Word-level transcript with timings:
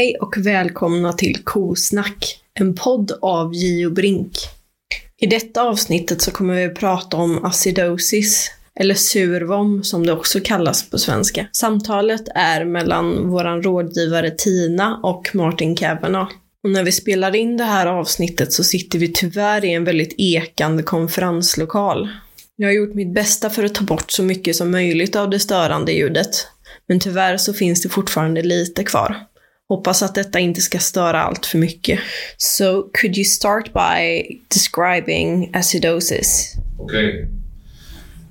Hej 0.00 0.16
och 0.20 0.36
välkomna 0.36 1.12
till 1.12 1.44
Kosnack, 1.44 2.40
en 2.54 2.74
podd 2.74 3.12
av 3.22 3.54
Gio 3.54 3.90
Brink. 3.90 4.32
I 5.20 5.26
detta 5.26 5.62
avsnittet 5.62 6.22
så 6.22 6.30
kommer 6.30 6.54
vi 6.54 6.64
att 6.64 6.74
prata 6.74 7.16
om 7.16 7.44
acidosis, 7.44 8.50
eller 8.80 8.94
survom 8.94 9.84
som 9.84 10.06
det 10.06 10.12
också 10.12 10.40
kallas 10.44 10.90
på 10.90 10.98
svenska. 10.98 11.46
Samtalet 11.52 12.22
är 12.34 12.64
mellan 12.64 13.28
våran 13.28 13.62
rådgivare 13.62 14.30
Tina 14.30 15.00
och 15.02 15.30
Martin 15.34 15.76
Kavanagh. 15.76 16.32
Och 16.64 16.70
när 16.70 16.84
vi 16.84 16.92
spelar 16.92 17.36
in 17.36 17.56
det 17.56 17.64
här 17.64 17.86
avsnittet 17.86 18.52
så 18.52 18.64
sitter 18.64 18.98
vi 18.98 19.12
tyvärr 19.12 19.64
i 19.64 19.72
en 19.72 19.84
väldigt 19.84 20.14
ekande 20.18 20.82
konferenslokal. 20.82 22.08
Jag 22.56 22.68
har 22.68 22.72
gjort 22.72 22.94
mitt 22.94 23.14
bästa 23.14 23.50
för 23.50 23.64
att 23.64 23.74
ta 23.74 23.84
bort 23.84 24.10
så 24.10 24.22
mycket 24.22 24.56
som 24.56 24.70
möjligt 24.70 25.16
av 25.16 25.30
det 25.30 25.40
störande 25.40 25.92
ljudet. 25.92 26.46
Men 26.86 27.00
tyvärr 27.00 27.36
så 27.36 27.52
finns 27.52 27.82
det 27.82 27.88
fortfarande 27.88 28.42
lite 28.42 28.84
kvar. 28.84 29.29
Hoppas 29.70 30.02
att 30.02 30.14
detta 30.14 30.38
inte 30.38 30.60
ska 30.60 30.78
störa 30.78 31.20
allt 31.22 31.46
för 31.46 31.58
mycket. 31.58 32.00
So, 32.36 32.82
could 33.00 33.16
you 33.18 33.24
start 33.24 33.72
by 33.72 34.22
describing 34.48 35.50
acidosis? 35.52 36.56
Okay. 36.78 37.28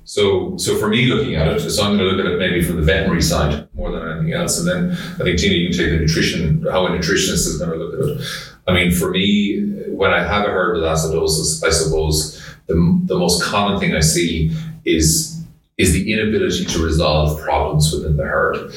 So, 0.04 0.56
so 0.58 0.76
for 0.76 0.88
me, 0.88 1.06
looking 1.06 1.36
at 1.36 1.48
it, 1.48 1.70
so 1.70 1.82
I'm 1.82 1.96
going 1.96 2.10
to 2.10 2.16
look 2.16 2.26
at 2.26 2.32
it 2.32 2.38
maybe 2.38 2.62
from 2.62 2.76
the 2.76 2.82
veterinary 2.82 3.22
side 3.22 3.68
more 3.74 3.90
than 3.90 4.10
anything 4.10 4.32
else, 4.32 4.58
and 4.58 4.68
then 4.68 4.90
I 5.20 5.24
think 5.24 5.38
Tina, 5.38 5.54
you 5.54 5.68
can 5.68 5.78
take 5.78 5.90
the 5.90 5.98
nutrition, 5.98 6.66
how 6.70 6.86
a 6.86 6.90
nutritionist 6.90 7.46
is 7.46 7.58
going 7.58 7.70
to 7.70 7.76
look 7.76 7.94
at 7.94 8.00
it. 8.00 8.26
I 8.68 8.74
mean, 8.74 8.90
for 8.92 9.10
me, 9.10 9.60
when 9.88 10.10
I 10.10 10.22
have 10.22 10.44
a 10.44 10.50
herd 10.50 10.74
with 10.74 10.84
acidosis, 10.84 11.64
I 11.64 11.70
suppose 11.70 12.38
the, 12.66 12.74
the 13.06 13.18
most 13.18 13.42
common 13.42 13.80
thing 13.80 13.94
I 13.94 14.00
see 14.00 14.52
is 14.84 15.40
is 15.78 15.94
the 15.94 16.12
inability 16.12 16.66
to 16.66 16.84
resolve 16.84 17.40
problems 17.40 17.90
within 17.92 18.18
the 18.18 18.24
herd. 18.24 18.74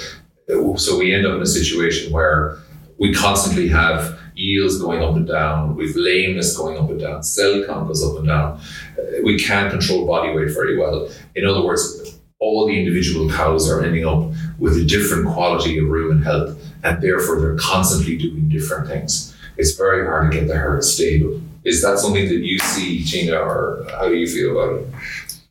So 0.47 0.97
we 0.97 1.13
end 1.13 1.25
up 1.25 1.35
in 1.35 1.41
a 1.41 1.45
situation 1.45 2.11
where 2.11 2.57
we 2.99 3.13
constantly 3.13 3.67
have 3.69 4.19
yields 4.35 4.79
going 4.79 5.03
up 5.03 5.15
and 5.15 5.27
down, 5.27 5.75
we've 5.75 5.95
lameness 5.95 6.57
going 6.57 6.77
up 6.77 6.89
and 6.89 6.99
down, 6.99 7.23
cell 7.23 7.63
count 7.65 7.87
goes 7.87 8.03
up 8.03 8.17
and 8.17 8.27
down. 8.27 8.59
We 9.23 9.37
can't 9.37 9.71
control 9.71 10.05
body 10.05 10.33
weight 10.33 10.51
very 10.53 10.77
well. 10.77 11.09
In 11.35 11.45
other 11.45 11.63
words, 11.63 12.19
all 12.39 12.67
the 12.67 12.77
individual 12.77 13.29
cows 13.29 13.69
are 13.69 13.83
ending 13.83 14.05
up 14.05 14.31
with 14.59 14.77
a 14.77 14.83
different 14.83 15.27
quality 15.27 15.77
of 15.77 15.85
rumen 15.85 16.23
health, 16.23 16.59
and 16.83 17.01
therefore 17.01 17.39
they're 17.39 17.57
constantly 17.57 18.17
doing 18.17 18.49
different 18.49 18.87
things. 18.87 19.35
It's 19.57 19.75
very 19.75 20.05
hard 20.05 20.31
to 20.31 20.39
get 20.39 20.47
the 20.47 20.55
herd 20.55 20.83
stable. 20.83 21.39
Is 21.63 21.81
that 21.83 21.99
something 21.99 22.27
that 22.27 22.39
you 22.39 22.59
see, 22.59 23.03
Tina, 23.05 23.37
or 23.37 23.85
how 23.91 24.09
do 24.09 24.15
you 24.15 24.27
feel 24.27 24.51
about 24.51 24.81
it? 24.81 24.87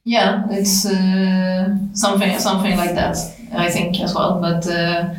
Yeah, 0.05 0.45
it's 0.51 0.85
uh, 0.85 1.77
something 1.95 2.39
something 2.39 2.77
like 2.77 2.95
that. 2.95 3.17
I 3.55 3.71
think 3.71 4.01
as 4.01 4.15
well, 4.15 4.41
but 4.41 4.67
uh, 4.67 5.15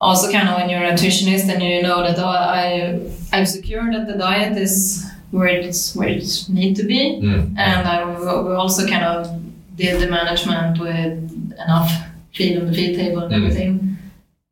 also 0.00 0.30
kind 0.30 0.48
of 0.48 0.56
when 0.58 0.68
you're 0.70 0.82
a 0.84 0.92
nutritionist 0.92 1.48
and 1.52 1.62
you 1.62 1.82
know 1.82 2.02
that 2.02 2.18
oh, 2.18 2.28
I 2.28 3.00
I've 3.32 3.48
secured 3.48 3.94
that 3.94 4.06
the 4.06 4.18
diet 4.18 4.56
is 4.56 5.04
where 5.30 5.48
it's 5.48 5.94
where 5.96 6.08
it 6.08 6.46
need 6.48 6.76
to 6.76 6.84
be, 6.84 7.20
Mm. 7.22 7.54
and 7.58 7.88
I 7.88 7.96
we 8.46 8.52
also 8.54 8.86
kind 8.86 9.04
of 9.04 9.26
did 9.76 10.00
the 10.00 10.08
management 10.08 10.78
with 10.78 11.12
enough 11.64 11.90
feed 12.34 12.58
on 12.58 12.66
the 12.66 12.72
feed 12.72 12.96
table 12.96 13.22
and 13.22 13.32
Mm. 13.32 13.36
everything, 13.36 13.98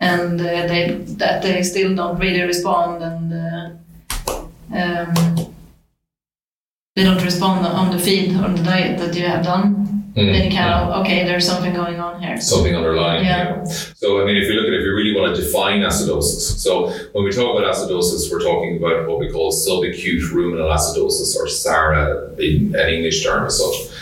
and 0.00 0.40
uh, 0.40 0.66
they 0.70 0.82
that 1.18 1.42
they 1.42 1.62
still 1.62 1.94
don't 1.94 2.18
really 2.18 2.42
respond 2.42 3.02
and. 3.02 3.32
Uh, 3.32 3.70
um, 4.72 5.14
they 6.96 7.02
don't 7.04 7.22
respond 7.24 7.66
on 7.66 7.90
the 7.90 7.98
feed 7.98 8.34
on 8.36 8.54
the 8.54 8.62
diet 8.62 8.98
that 8.98 9.14
you 9.16 9.24
have 9.26 9.44
done, 9.44 9.93
Mm. 10.16 10.32
then 10.32 10.44
you 10.44 10.56
kind 10.56 10.72
of 10.72 11.00
okay, 11.00 11.24
there's 11.24 11.44
something 11.44 11.74
going 11.74 11.98
on 11.98 12.22
here. 12.22 12.40
something 12.40 12.74
underlying. 12.74 13.24
Yeah. 13.24 13.58
you. 13.58 13.66
So, 13.66 14.22
I 14.22 14.24
mean, 14.24 14.36
if 14.36 14.48
you 14.48 14.54
look 14.54 14.68
at 14.68 14.72
it, 14.72 14.80
if 14.80 14.84
you 14.84 14.94
really 14.94 15.18
want 15.18 15.34
to 15.34 15.42
define 15.42 15.80
acidosis, 15.80 16.58
so 16.58 16.90
when 17.12 17.24
we 17.24 17.32
talk 17.32 17.58
about 17.58 17.74
acidosis, 17.74 18.30
we're 18.30 18.42
talking 18.42 18.76
about 18.76 19.08
what 19.08 19.18
we 19.18 19.28
call 19.28 19.50
subacute 19.52 20.30
ruminal 20.30 20.70
acidosis 20.70 21.36
or 21.36 21.48
SARA 21.48 22.32
in 22.34 22.76
an 22.76 22.88
English 22.90 23.24
term 23.24 23.46
as 23.46 23.58
such. 23.58 23.92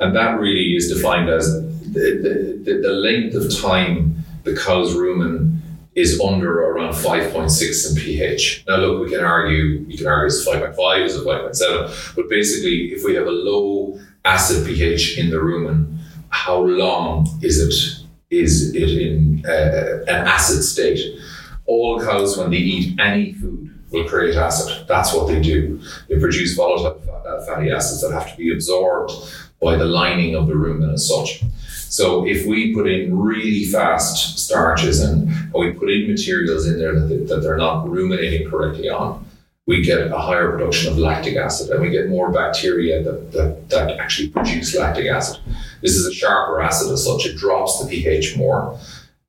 And 0.00 0.16
that 0.16 0.40
really 0.40 0.74
is 0.74 0.92
defined 0.92 1.28
as 1.28 1.52
the, 1.52 2.60
the, 2.64 2.80
the 2.82 2.92
length 2.92 3.36
of 3.36 3.56
time 3.60 4.24
the 4.42 4.56
cow's 4.56 4.94
rumen 4.94 5.60
is 5.94 6.20
under 6.20 6.62
around 6.62 6.94
5.6 6.94 7.90
in 7.90 8.02
pH. 8.02 8.64
Now, 8.66 8.76
look, 8.78 9.04
we 9.04 9.14
can 9.14 9.24
argue, 9.24 9.84
you 9.86 9.96
can 9.96 10.06
argue 10.06 10.26
it's 10.26 10.44
5.5, 10.44 11.04
is 11.04 11.16
it 11.16 11.24
5.7, 11.24 12.16
but 12.16 12.28
basically, 12.28 12.92
if 12.92 13.04
we 13.04 13.14
have 13.14 13.26
a 13.26 13.30
low 13.30 14.00
acid 14.24 14.66
pH 14.66 15.18
in 15.18 15.30
the 15.30 15.36
rumen, 15.36 15.98
how 16.30 16.58
long 16.58 17.26
is 17.42 17.58
it 17.60 18.06
is 18.30 18.74
it 18.74 18.90
in 18.90 19.44
uh, 19.46 20.04
an 20.08 20.26
acid 20.26 20.62
state? 20.62 21.18
All 21.66 22.00
cows, 22.00 22.38
when 22.38 22.50
they 22.50 22.56
eat 22.56 22.98
any 22.98 23.34
food, 23.34 23.70
will 23.90 24.08
create 24.08 24.34
acid. 24.36 24.86
That's 24.88 25.12
what 25.12 25.28
they 25.28 25.40
do. 25.40 25.80
They 26.08 26.18
produce 26.18 26.54
volatile 26.54 27.00
uh, 27.26 27.44
fatty 27.44 27.70
acids 27.70 28.00
that 28.00 28.12
have 28.12 28.30
to 28.30 28.36
be 28.36 28.52
absorbed 28.52 29.12
by 29.60 29.76
the 29.76 29.84
lining 29.84 30.34
of 30.34 30.46
the 30.46 30.54
rumen 30.54 30.92
as 30.92 31.06
such. 31.08 31.44
So 31.88 32.26
if 32.26 32.46
we 32.46 32.74
put 32.74 32.88
in 32.88 33.16
really 33.16 33.64
fast 33.64 34.38
starches 34.38 35.00
and, 35.00 35.28
and 35.28 35.52
we 35.52 35.72
put 35.72 35.90
in 35.90 36.08
materials 36.08 36.66
in 36.66 36.78
there 36.78 36.98
that, 36.98 37.06
they, 37.06 37.18
that 37.18 37.42
they're 37.42 37.58
not 37.58 37.88
ruminating 37.88 38.50
correctly 38.50 38.88
on, 38.88 39.26
we 39.66 39.82
get 39.82 40.10
a 40.10 40.18
higher 40.18 40.50
production 40.50 40.90
of 40.90 40.98
lactic 40.98 41.36
acid 41.36 41.70
and 41.70 41.80
we 41.80 41.90
get 41.90 42.08
more 42.08 42.32
bacteria 42.32 43.02
that, 43.02 43.32
that, 43.32 43.68
that 43.68 43.98
actually 43.98 44.28
produce 44.28 44.74
lactic 44.76 45.06
acid. 45.06 45.38
This 45.80 45.92
is 45.92 46.06
a 46.06 46.12
sharper 46.12 46.60
acid 46.60 46.92
as 46.92 47.04
such, 47.04 47.26
it 47.26 47.36
drops 47.36 47.80
the 47.80 47.88
pH 47.88 48.36
more. 48.36 48.78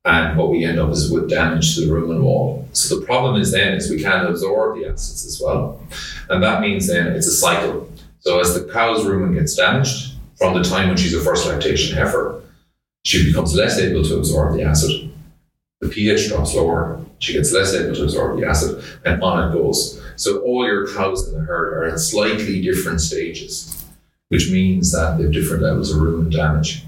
And 0.04 0.36
what 0.36 0.50
we 0.50 0.64
end 0.64 0.78
up 0.78 0.90
is 0.90 1.10
with 1.10 1.30
damage 1.30 1.76
to 1.76 1.82
the 1.82 1.92
rumen 1.92 2.22
wall. 2.22 2.68
So 2.72 2.98
the 2.98 3.06
problem 3.06 3.40
is 3.40 3.52
then 3.52 3.74
is 3.74 3.88
we 3.88 4.02
can't 4.02 4.28
absorb 4.28 4.76
the 4.76 4.86
acids 4.86 5.24
as 5.24 5.40
well. 5.42 5.80
And 6.28 6.42
that 6.42 6.60
means 6.60 6.88
then 6.88 7.06
it's 7.08 7.26
a 7.26 7.32
cycle. 7.32 7.88
So 8.18 8.40
as 8.40 8.54
the 8.54 8.70
cow's 8.70 9.04
rumen 9.04 9.34
gets 9.34 9.54
damaged 9.54 10.14
from 10.36 10.54
the 10.54 10.62
time 10.62 10.88
when 10.88 10.96
she's 10.96 11.14
a 11.14 11.20
first 11.20 11.46
lactation 11.46 11.96
heifer, 11.96 12.42
she 13.04 13.24
becomes 13.24 13.54
less 13.54 13.78
able 13.78 14.02
to 14.02 14.16
absorb 14.16 14.56
the 14.56 14.62
acid. 14.62 15.10
The 15.84 15.90
pH 15.90 16.28
drops 16.28 16.54
lower, 16.54 16.98
she 17.18 17.34
gets 17.34 17.52
less 17.52 17.74
able 17.74 17.94
to 17.94 18.04
absorb 18.04 18.40
the 18.40 18.46
acid, 18.46 18.82
and 19.04 19.22
on 19.22 19.50
it 19.50 19.52
goes. 19.52 20.00
So 20.16 20.40
all 20.40 20.64
your 20.64 20.90
cows 20.90 21.28
in 21.28 21.34
the 21.34 21.44
herd 21.44 21.74
are 21.74 21.84
at 21.92 21.98
slightly 21.98 22.62
different 22.62 23.02
stages, 23.02 23.84
which 24.30 24.50
means 24.50 24.92
that 24.92 25.18
they 25.18 25.24
have 25.24 25.32
different 25.34 25.62
levels 25.62 25.90
of 25.94 26.00
rumen 26.00 26.32
damage. 26.32 26.84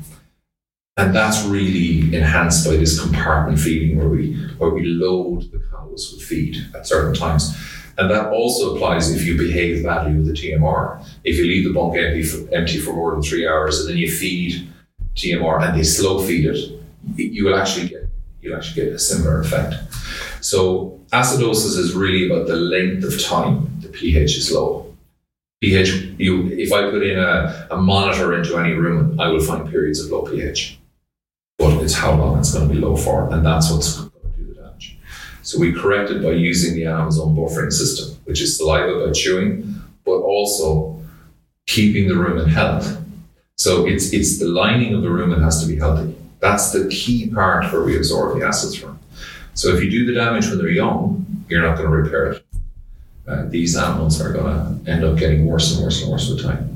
And 0.96 1.14
that's 1.14 1.44
really 1.44 2.16
enhanced 2.16 2.66
by 2.66 2.76
this 2.76 2.98
compartment 2.98 3.60
feeding 3.60 3.98
where 3.98 4.08
we 4.08 4.32
where 4.56 4.70
we 4.70 4.84
load 4.86 5.52
the 5.52 5.60
cows 5.70 6.14
with 6.14 6.22
feed 6.22 6.56
at 6.74 6.86
certain 6.86 7.12
times. 7.12 7.54
And 7.98 8.10
that 8.10 8.32
also 8.32 8.76
applies 8.76 9.14
if 9.14 9.26
you 9.26 9.36
behave 9.36 9.84
badly 9.84 10.14
with 10.14 10.26
the 10.28 10.32
TMR. 10.32 11.06
If 11.22 11.36
you 11.36 11.44
leave 11.44 11.64
the 11.64 11.74
bunk 11.74 11.98
empty 11.98 12.22
for, 12.22 12.50
empty 12.54 12.78
for 12.78 12.94
more 12.94 13.12
than 13.12 13.22
three 13.22 13.46
hours 13.46 13.80
and 13.80 13.90
then 13.90 13.98
you 13.98 14.10
feed 14.10 14.66
TMR 15.16 15.68
and 15.68 15.78
they 15.78 15.82
slow 15.82 16.24
feed 16.26 16.46
it, 16.46 16.80
you 17.16 17.44
will 17.44 17.58
actually 17.58 17.88
get 17.88 18.05
you'll 18.46 18.56
actually 18.56 18.84
get 18.84 18.94
a 18.94 18.98
similar 18.98 19.40
effect. 19.40 19.74
So 20.40 21.00
acidosis 21.12 21.76
is 21.78 21.94
really 21.94 22.30
about 22.30 22.46
the 22.46 22.56
length 22.56 23.04
of 23.04 23.22
time 23.22 23.80
the 23.80 23.88
pH 23.88 24.36
is 24.36 24.52
low. 24.52 24.94
pH, 25.60 25.88
you 26.18 26.48
if 26.48 26.72
I 26.72 26.90
put 26.90 27.02
in 27.02 27.18
a, 27.18 27.68
a 27.70 27.76
monitor 27.76 28.34
into 28.34 28.56
any 28.58 28.70
rumen, 28.70 29.20
I 29.20 29.28
will 29.28 29.40
find 29.40 29.68
periods 29.68 30.00
of 30.00 30.10
low 30.10 30.22
pH. 30.22 30.78
But 31.58 31.82
it's 31.82 31.94
how 31.94 32.14
long 32.14 32.38
it's 32.38 32.52
going 32.52 32.68
to 32.68 32.74
be 32.74 32.80
low 32.80 32.96
for, 32.96 33.32
and 33.32 33.44
that's 33.44 33.70
what's 33.70 33.96
going 33.96 34.10
to 34.10 34.40
do 34.40 34.54
the 34.54 34.60
damage. 34.60 34.98
So 35.42 35.58
we 35.58 35.72
correct 35.72 36.10
it 36.10 36.22
by 36.22 36.32
using 36.32 36.74
the 36.74 36.86
Amazon 36.86 37.34
buffering 37.34 37.72
system, 37.72 38.18
which 38.24 38.40
is 38.42 38.58
saliva 38.58 39.06
by 39.06 39.12
chewing, 39.12 39.74
but 40.04 40.18
also 40.18 41.00
keeping 41.66 42.08
the 42.08 42.14
rumen 42.14 42.48
health. 42.48 43.02
So 43.56 43.86
it's 43.86 44.12
it's 44.12 44.38
the 44.38 44.48
lining 44.48 44.94
of 44.94 45.02
the 45.02 45.08
rumen 45.08 45.42
has 45.42 45.62
to 45.62 45.66
be 45.66 45.76
healthy. 45.76 46.15
That's 46.40 46.70
the 46.72 46.88
key 46.88 47.28
part 47.30 47.72
where 47.72 47.82
we 47.82 47.96
absorb 47.96 48.38
the 48.38 48.46
acids 48.46 48.74
from. 48.76 48.98
So 49.54 49.68
if 49.74 49.82
you 49.82 49.90
do 49.90 50.04
the 50.06 50.12
damage 50.12 50.48
when 50.48 50.58
they're 50.58 50.68
young, 50.68 51.24
you're 51.48 51.62
not 51.62 51.76
going 51.78 51.88
to 51.90 51.96
repair 51.96 52.32
it. 52.32 52.44
Uh, 53.26 53.44
these 53.48 53.76
animals 53.76 54.20
are 54.20 54.32
going 54.32 54.84
to 54.84 54.90
end 54.90 55.02
up 55.04 55.16
getting 55.18 55.46
worse 55.46 55.74
and 55.74 55.82
worse 55.84 56.02
and 56.02 56.10
worse 56.12 56.28
with 56.28 56.42
time. 56.42 56.72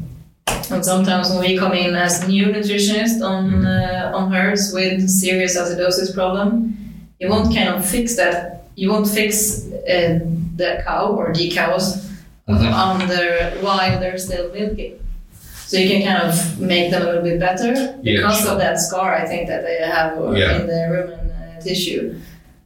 And 0.71 0.85
sometimes 0.85 1.31
when 1.31 1.41
we 1.41 1.59
come 1.59 1.73
in 1.73 1.95
as 1.95 2.27
new 2.27 2.47
nutritionist 2.47 3.21
on 3.23 3.67
uh, 3.67 4.13
on 4.15 4.31
herds 4.33 4.73
with 4.73 5.09
serious 5.09 5.57
acidosis 5.59 6.15
problem, 6.15 6.77
you 7.19 7.29
won't 7.29 7.55
kind 7.55 7.69
of 7.69 7.85
fix 7.89 8.17
that. 8.17 8.65
You 8.77 8.91
won't 8.91 9.09
fix 9.09 9.67
uh, 9.67 10.21
the 10.57 10.83
cow 10.87 11.11
or 11.13 11.33
the 11.35 11.51
cows 11.51 12.09
Mhm. 12.49 12.73
under 12.73 13.51
while 13.65 14.01
they're 14.01 14.19
still 14.19 14.53
milking. 14.53 14.99
So 15.71 15.79
you 15.79 15.89
can 15.89 16.03
kind 16.03 16.21
of 16.29 16.61
make 16.61 16.91
them 16.91 17.03
a 17.03 17.05
little 17.05 17.23
bit 17.23 17.39
better 17.39 17.73
Yeah, 18.03 18.17
because 18.17 18.41
sure. 18.41 18.53
of 18.53 18.59
that 18.59 18.77
scar 18.81 19.15
I 19.15 19.25
think 19.25 19.47
that 19.47 19.63
they 19.63 19.77
have 19.99 20.19
Yeah. 20.37 20.59
in 20.61 20.67
the 20.67 20.81
rumen 20.93 21.31
uh, 21.31 21.61
tissue. 21.63 22.05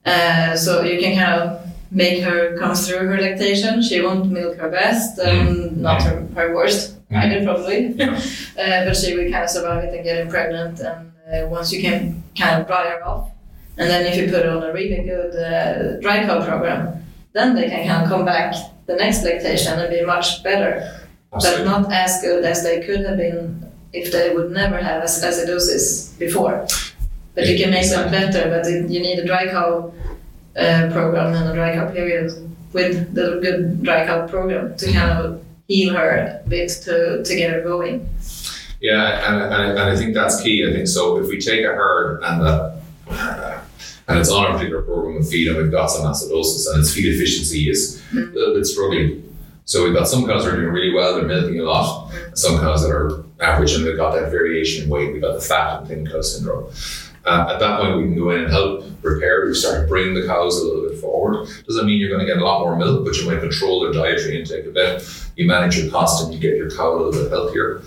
Uh, 0.07 0.57
so 0.57 0.71
you 0.91 0.99
can 0.99 1.13
kind 1.21 1.35
of 1.43 1.45
make 1.91 2.23
her 2.23 2.57
come 2.59 2.75
through 2.75 3.07
her 3.11 3.19
lactation. 3.21 3.83
She 3.83 4.01
won't 4.01 4.31
milk 4.31 4.57
her 4.57 4.71
best 4.71 5.19
and 5.19 5.77
not 5.87 6.03
her, 6.03 6.17
her 6.35 6.55
worst 6.57 6.93
Mm. 7.11 7.17
either 7.23 7.45
probably. 7.45 7.79
Yeah. 8.01 8.19
Uh, 8.63 8.85
but 8.87 8.97
she 8.97 9.09
will 9.17 9.31
kind 9.31 9.45
of 9.45 9.51
survive 9.51 9.85
it 9.85 9.93
and 9.95 10.03
get 10.05 10.29
pregnant. 10.31 10.81
And 10.81 11.13
uh, 11.31 11.47
once 11.57 11.71
you 11.75 11.81
can 11.87 12.23
kind 12.41 12.55
of 12.63 12.67
dry 12.67 12.85
her 12.93 13.01
off, 13.11 13.25
And 13.77 13.87
then 13.91 14.03
if 14.11 14.15
you 14.17 14.25
put 14.35 14.47
on 14.47 14.63
a 14.63 14.73
really 14.73 15.01
good 15.13 15.33
uh, 15.53 16.01
dry 16.05 16.17
cow 16.27 16.39
program, 16.51 16.81
then 17.37 17.49
they 17.57 17.69
can 17.69 17.83
kind 17.89 18.01
of 18.05 18.09
come 18.09 18.25
back 18.25 18.49
the 18.87 18.95
next 18.97 19.19
lactation 19.25 19.73
and 19.81 19.91
be 19.91 20.01
much 20.15 20.27
better. 20.49 20.71
But 21.41 21.65
not 21.65 21.93
as 21.93 22.21
good 22.23 22.45
as 22.45 22.63
they 22.63 22.85
could 22.85 23.05
have 23.07 23.17
been 23.17 23.71
if 23.93 24.13
they 24.13 24.35
would 24.35 24.51
never 24.51 24.79
have 24.79 25.03
ac- 25.03 25.25
acidosis 25.27 26.19
before. 26.19 26.67
But 27.35 27.49
you 27.49 27.59
can 27.59 27.71
make 27.71 27.89
them 27.89 28.11
better, 28.11 28.49
but 28.49 28.67
it, 28.67 28.91
you 28.91 29.01
need 29.01 29.19
a 29.19 29.27
dry 29.27 29.49
cow 29.49 29.93
uh, 30.57 30.89
program 30.93 31.35
and 31.35 31.51
a 31.51 31.55
dry 31.55 31.75
cow 31.75 31.91
period 31.91 32.33
with 32.73 33.15
the 33.15 33.41
good 33.43 33.83
dry 33.83 34.07
cow 34.07 34.27
program 34.27 34.77
to 34.77 34.93
kind 34.93 35.11
of 35.11 35.45
heal 35.67 35.95
her 35.95 36.41
a 36.45 36.49
bit 36.49 36.69
to, 36.85 37.25
to 37.25 37.37
get 37.37 37.51
her 37.51 37.63
going. 37.63 38.09
Yeah, 38.81 39.33
and, 39.33 39.53
and, 39.53 39.79
and 39.79 39.81
I 39.81 39.97
think 39.97 40.15
that's 40.15 40.41
key. 40.43 40.69
I 40.69 40.73
think 40.73 40.89
so. 40.89 41.17
If 41.17 41.29
we 41.29 41.41
take 41.41 41.65
a 41.65 41.69
herd 41.69 42.23
and 42.23 42.41
that, 42.43 43.63
and 44.07 44.19
it's 44.19 44.31
on 44.31 44.51
a 44.51 44.53
particular 44.53 44.83
program 44.83 45.17
of 45.17 45.29
feed, 45.29 45.49
and 45.49 45.57
we've 45.57 45.71
got 45.71 45.87
some 45.87 46.05
acidosis, 46.05 46.71
and 46.71 46.81
its 46.81 46.93
feed 46.93 47.15
efficiency 47.15 47.71
is 47.71 48.03
a 48.13 48.17
little 48.17 48.55
bit 48.55 48.67
struggling. 48.67 49.34
So 49.67 49.83
we've 49.83 49.95
got 49.95 50.07
some 50.07 50.27
cows 50.27 50.45
that 50.45 50.55
are 50.55 50.57
doing 50.57 50.73
really 50.73 50.93
well; 50.93 51.17
they're 51.17 51.25
milking 51.25 51.61
a 51.61 51.65
lot. 51.65 52.13
Some 52.35 52.59
cows 52.59 52.83
that 52.83 52.91
are 52.91 53.25
average, 53.41 53.73
and 53.75 53.87
they've 53.87 53.97
got 53.97 54.13
that 54.15 54.31
variation 54.31 54.85
in 54.85 54.91
weight. 54.91 55.13
We've 55.13 55.23
got 55.23 55.35
the 55.35 55.41
fat 55.41 55.81
and 55.81 55.89
thin 55.89 56.07
cow 56.07 56.21
syndrome. 56.21 56.71
Uh, 57.25 57.49
at 57.55 57.59
that 57.59 57.81
point, 57.81 57.97
we 57.97 58.03
can 58.05 58.17
go 58.17 58.31
in 58.31 58.43
and 58.43 58.53
help 58.53 58.85
repair. 59.01 59.47
We 59.47 59.55
start 59.55 59.83
to 59.83 59.89
bring 59.89 60.13
the 60.13 60.27
cows 60.27 60.61
a 60.61 60.67
little 60.67 60.87
bit 60.87 60.99
forward. 61.01 61.49
Doesn't 61.67 61.87
mean 61.87 61.99
you're 61.99 62.11
going 62.11 62.21
to 62.21 62.31
get 62.31 62.43
a 62.43 62.45
lot 62.45 62.61
more 62.61 62.77
milk, 62.77 63.07
but 63.07 63.17
you 63.17 63.27
might 63.27 63.41
control 63.41 63.81
their 63.81 63.93
dietary 63.93 64.39
intake 64.39 64.67
a 64.67 64.71
bit. 64.71 65.03
You 65.37 65.47
manage 65.47 65.79
your 65.79 65.91
cost, 65.91 66.23
and 66.23 66.35
you 66.35 66.39
get 66.39 66.57
your 66.59 66.71
cow 66.71 66.93
a 66.93 66.97
little 66.97 67.13
bit 67.13 67.31
healthier. 67.31 67.83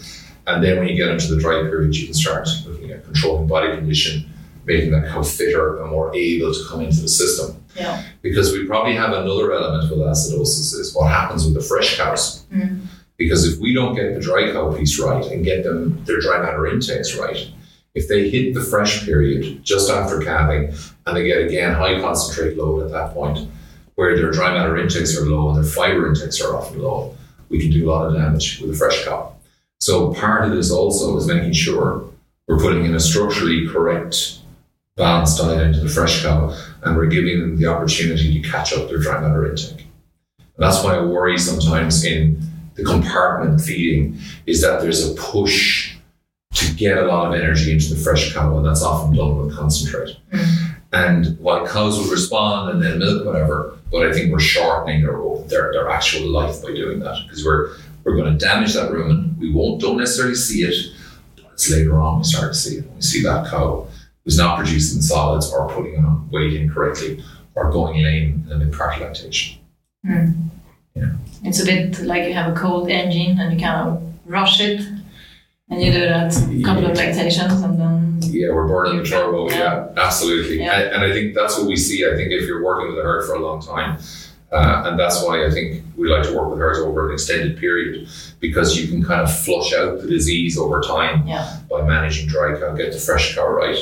And 0.48 0.64
then 0.64 0.80
when 0.80 0.88
you 0.88 0.96
get 0.96 1.10
into 1.10 1.36
the 1.36 1.40
dry 1.40 1.62
period, 1.62 1.96
you 1.96 2.06
can 2.06 2.16
start 2.16 2.48
looking 2.66 2.90
at 2.90 3.04
controlling 3.04 3.48
body 3.48 3.76
condition, 3.76 4.28
making 4.66 4.92
that 4.92 5.10
cow 5.10 5.22
fitter 5.22 5.82
and 5.84 5.92
more 5.92 6.16
able 6.16 6.52
to 6.52 6.66
come 6.68 6.82
into 6.82 7.02
the 7.02 7.08
system. 7.08 7.64
Yeah. 7.78 8.04
Because 8.22 8.52
we 8.52 8.66
probably 8.66 8.96
have 8.96 9.14
another 9.14 9.54
element 9.54 9.90
with 9.90 10.00
acidosis 10.00 10.74
is 10.80 10.94
what 10.96 11.10
happens 11.10 11.46
with 11.46 11.54
the 11.54 11.62
fresh 11.62 11.98
cows. 11.98 12.46
Mm. 12.52 12.88
Because 13.18 13.52
if 13.52 13.60
we 13.60 13.74
don't 13.74 13.96
get 13.96 14.16
the 14.16 14.20
dry 14.20 14.52
cow 14.52 14.76
piece 14.76 15.00
right 15.00 15.26
and 15.26 15.46
get 15.46 15.64
them 15.64 16.04
their 16.06 16.20
dry 16.20 16.42
matter 16.42 16.68
intakes 16.68 17.16
right, 17.16 17.50
if 17.96 18.08
they 18.08 18.30
hit 18.30 18.54
the 18.54 18.62
fresh 18.62 19.06
period 19.06 19.64
just 19.64 19.90
after 19.90 20.20
calving 20.20 20.74
and 21.06 21.18
they 21.18 21.26
get 21.26 21.42
again 21.42 21.74
high 21.74 22.00
concentrate 22.00 22.58
load 22.58 22.84
at 22.86 22.92
that 22.92 23.14
point, 23.14 23.48
where 23.96 24.16
their 24.16 24.32
dry 24.32 24.54
matter 24.54 24.78
intakes 24.78 25.18
are 25.18 25.26
low 25.26 25.50
and 25.50 25.58
their 25.58 25.72
fiber 25.72 26.08
intakes 26.08 26.42
are 26.42 26.56
often 26.56 26.82
low, 26.82 27.16
we 27.50 27.60
can 27.60 27.72
do 27.72 27.90
a 27.90 27.92
lot 27.92 28.08
of 28.08 28.14
damage 28.14 28.60
with 28.60 28.72
a 28.72 28.76
fresh 28.76 29.04
cow. 29.06 29.34
So 29.80 30.14
part 30.14 30.46
of 30.46 30.52
this 30.52 30.72
also 30.72 31.18
is 31.18 31.28
making 31.28 31.54
sure 31.54 32.04
we're 32.48 32.60
putting 32.60 32.86
in 32.86 32.96
a 32.96 33.00
structurally 33.00 33.68
correct 33.68 34.40
balanced 34.98 35.38
diet 35.38 35.62
into 35.62 35.80
the 35.80 35.90
fresh 35.90 36.24
cow 36.24 36.54
and 36.84 36.98
we're 36.98 37.06
giving 37.06 37.40
them 37.40 37.58
the 37.58 37.68
opportunity 37.68 38.42
to 38.42 38.50
catch 38.50 38.74
up 38.74 38.90
their 38.90 38.98
dry 38.98 39.22
matter 39.22 39.50
intake. 39.50 39.88
And 40.40 40.66
that's 40.66 40.84
why 40.84 40.96
I 40.96 41.02
worry 41.02 41.38
sometimes 41.38 42.04
in 42.04 42.42
the 42.74 42.84
compartment 42.84 43.62
feeding 43.62 44.20
is 44.46 44.62
that 44.62 44.82
there's 44.82 45.08
a 45.10 45.14
push 45.16 45.96
to 46.56 46.74
get 46.74 46.98
a 46.98 47.06
lot 47.06 47.28
of 47.28 47.40
energy 47.40 47.72
into 47.72 47.94
the 47.94 48.00
fresh 48.00 48.34
cow 48.34 48.58
and 48.58 48.66
that's 48.66 48.84
often 48.84 49.16
done 49.16 49.38
with 49.38 49.56
concentrate. 49.56 50.18
Mm. 50.32 50.76
And 50.94 51.40
while 51.40 51.68
cows 51.68 52.00
will 52.00 52.10
respond 52.10 52.72
and 52.72 52.82
then 52.82 53.00
milk 53.00 53.26
whatever, 53.26 53.78
but 53.92 54.08
I 54.08 54.14
think 54.14 54.32
we're 54.32 54.40
shortening 54.40 55.04
their, 55.04 55.20
their, 55.48 55.72
their 55.74 55.90
actual 55.90 56.28
life 56.30 56.62
by 56.62 56.70
doing 56.70 57.00
that 57.00 57.24
because 57.24 57.46
we're 57.46 57.76
we're 58.04 58.16
going 58.16 58.38
to 58.38 58.46
damage 58.46 58.74
that 58.76 58.90
rumen. 58.90 59.38
We 59.38 59.52
won't 59.52 59.82
don't 59.82 59.98
necessarily 59.98 60.36
see 60.36 60.62
it, 60.62 60.94
but 61.36 61.52
it's 61.52 61.70
later 61.70 62.00
on 62.00 62.20
we 62.20 62.24
start 62.24 62.54
to 62.54 62.58
see 62.58 62.78
it. 62.78 62.90
We 62.96 63.02
see 63.02 63.22
that 63.24 63.48
cow 63.48 63.87
who's 64.28 64.38
not 64.38 64.58
producing 64.58 65.02
solids 65.02 65.54
or 65.54 65.70
putting 65.70 66.04
on 66.04 66.30
weight 66.30 66.54
incorrectly 66.54 67.24
or 67.56 67.72
going 67.72 68.04
lame 68.04 68.44
in 68.44 68.50
the 68.50 68.58
mid 68.58 68.74
part 68.74 69.00
lactation. 69.00 69.58
It's 71.46 71.62
a 71.62 71.66
bit 71.66 72.02
like 72.02 72.28
you 72.28 72.34
have 72.34 72.52
a 72.52 72.60
cold 72.60 72.90
engine 72.90 73.40
and 73.40 73.54
you 73.54 73.66
kind 73.66 73.88
of 73.88 74.04
rush 74.26 74.60
it, 74.60 74.82
and 75.70 75.82
you 75.82 75.94
do 75.94 76.02
that 76.02 76.36
a 76.36 76.62
couple 76.62 76.86
of 76.88 76.98
lactations, 76.98 77.54
and 77.64 77.80
then 77.80 78.20
Yeah, 78.24 78.50
we're 78.52 78.68
burning 78.68 78.98
the 78.98 79.06
turbo. 79.06 79.50
Yeah. 79.50 79.58
Yeah, 79.60 79.88
absolutely. 79.96 80.60
Yeah. 80.60 80.78
And, 80.78 80.96
and 80.96 81.06
I 81.06 81.14
think 81.14 81.34
that's 81.34 81.58
what 81.58 81.66
we 81.66 81.78
see. 81.78 82.06
I 82.06 82.14
think 82.18 82.34
if 82.34 82.42
you're 82.48 82.66
working 82.66 82.90
with 82.90 83.00
a 83.00 83.04
herd 83.04 83.26
for 83.26 83.36
a 83.36 83.40
long 83.40 83.62
time, 83.62 83.98
uh, 84.52 84.84
and 84.88 85.00
that's 85.00 85.24
why 85.24 85.46
I 85.46 85.50
think 85.50 85.86
we 85.96 86.10
like 86.10 86.24
to 86.24 86.36
work 86.36 86.50
with 86.50 86.60
herds 86.60 86.80
over 86.80 87.08
an 87.08 87.14
extended 87.14 87.58
period 87.58 88.10
because 88.42 88.78
you 88.78 88.90
can 88.90 89.02
kind 89.02 89.22
of 89.22 89.34
flush 89.46 89.74
out 89.74 90.02
the 90.02 90.08
disease 90.08 90.58
over 90.58 90.82
time 90.82 91.26
yeah, 91.26 91.60
by 91.70 91.82
managing 91.82 92.28
dry 92.28 92.60
cow, 92.60 92.76
get 92.76 92.92
the 92.92 93.00
fresh 93.00 93.36
cow 93.36 93.48
right, 93.48 93.78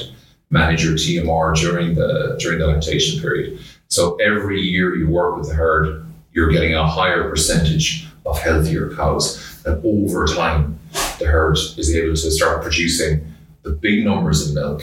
manage 0.50 0.84
your 0.84 0.94
TMR 0.94 1.56
during 1.56 1.96
the 1.96 2.36
during 2.40 2.60
the 2.60 2.68
lactation 2.68 3.20
period. 3.22 3.60
So 3.88 4.16
every 4.18 4.60
year 4.62 4.96
you 4.96 5.08
work 5.10 5.38
with 5.38 5.50
the 5.50 5.56
herd, 5.56 6.06
you're 6.32 6.50
getting 6.52 6.74
a 6.74 6.88
higher 6.88 7.30
percentage 7.30 8.08
of 8.26 8.40
healthier 8.40 8.90
cows. 8.96 9.62
And 9.66 9.84
over 9.86 10.26
time, 10.28 10.80
the 11.20 11.26
herd 11.26 11.58
is 11.58 11.94
able 11.96 12.16
to 12.16 12.32
start 12.32 12.62
producing 12.64 13.32
the 13.64 13.72
big 13.72 14.06
numbers 14.06 14.48
of 14.48 14.54
milk, 14.56 14.82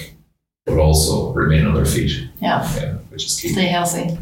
but 0.66 0.78
also 0.78 1.32
remain 1.32 1.66
on 1.66 1.74
their 1.74 1.84
feet. 1.86 2.28
yeah, 2.40 2.68
Yeah, 2.76 2.94
which 3.10 3.26
is 3.26 3.40
key. 3.40 3.48
stay 3.48 3.66
healthy. 3.66 4.18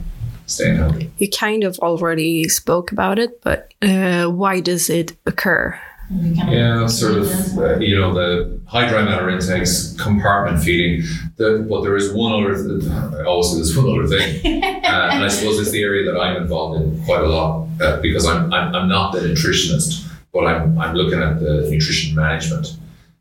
Staying 0.46 0.76
healthy. 0.76 1.10
You 1.18 1.28
kind 1.30 1.62
of 1.62 1.78
already 1.78 2.48
spoke 2.48 2.90
about 2.90 3.18
it, 3.20 3.40
but 3.42 3.72
uh, 3.82 4.26
why 4.26 4.60
does 4.60 4.90
it 4.90 5.16
occur? 5.24 5.78
We 6.10 6.30
Yeah, 6.30 6.86
sort 6.86 7.18
of, 7.18 7.58
uh, 7.58 7.78
you 7.78 7.96
know, 7.96 8.12
the 8.12 8.60
high 8.66 8.88
dry 8.88 9.02
matter 9.02 9.30
intakes, 9.30 9.94
compartment 10.00 10.62
feeding. 10.62 11.06
The, 11.36 11.64
but 11.68 11.82
there 11.82 11.96
is 11.96 12.12
one 12.12 12.32
other, 12.32 12.54
th- 12.54 12.90
I 12.90 13.24
always 13.24 13.50
say 13.50 13.56
there's 13.56 13.76
one 13.76 13.88
other 13.88 14.08
thing, 14.08 14.64
uh, 14.84 15.08
and 15.12 15.24
I 15.24 15.28
suppose 15.28 15.60
it's 15.60 15.70
the 15.70 15.82
area 15.82 16.10
that 16.10 16.20
I'm 16.20 16.36
involved 16.36 16.82
in 16.82 17.04
quite 17.04 17.20
a 17.20 17.28
lot 17.28 17.68
uh, 17.80 18.00
because 18.00 18.26
I'm, 18.26 18.52
I'm, 18.52 18.74
I'm 18.74 18.88
not 18.88 19.12
the 19.12 19.20
nutritionist, 19.20 20.10
but 20.32 20.46
I'm, 20.46 20.76
I'm 20.78 20.94
looking 20.96 21.22
at 21.22 21.38
the 21.38 21.68
nutrition 21.70 22.16
management. 22.16 22.76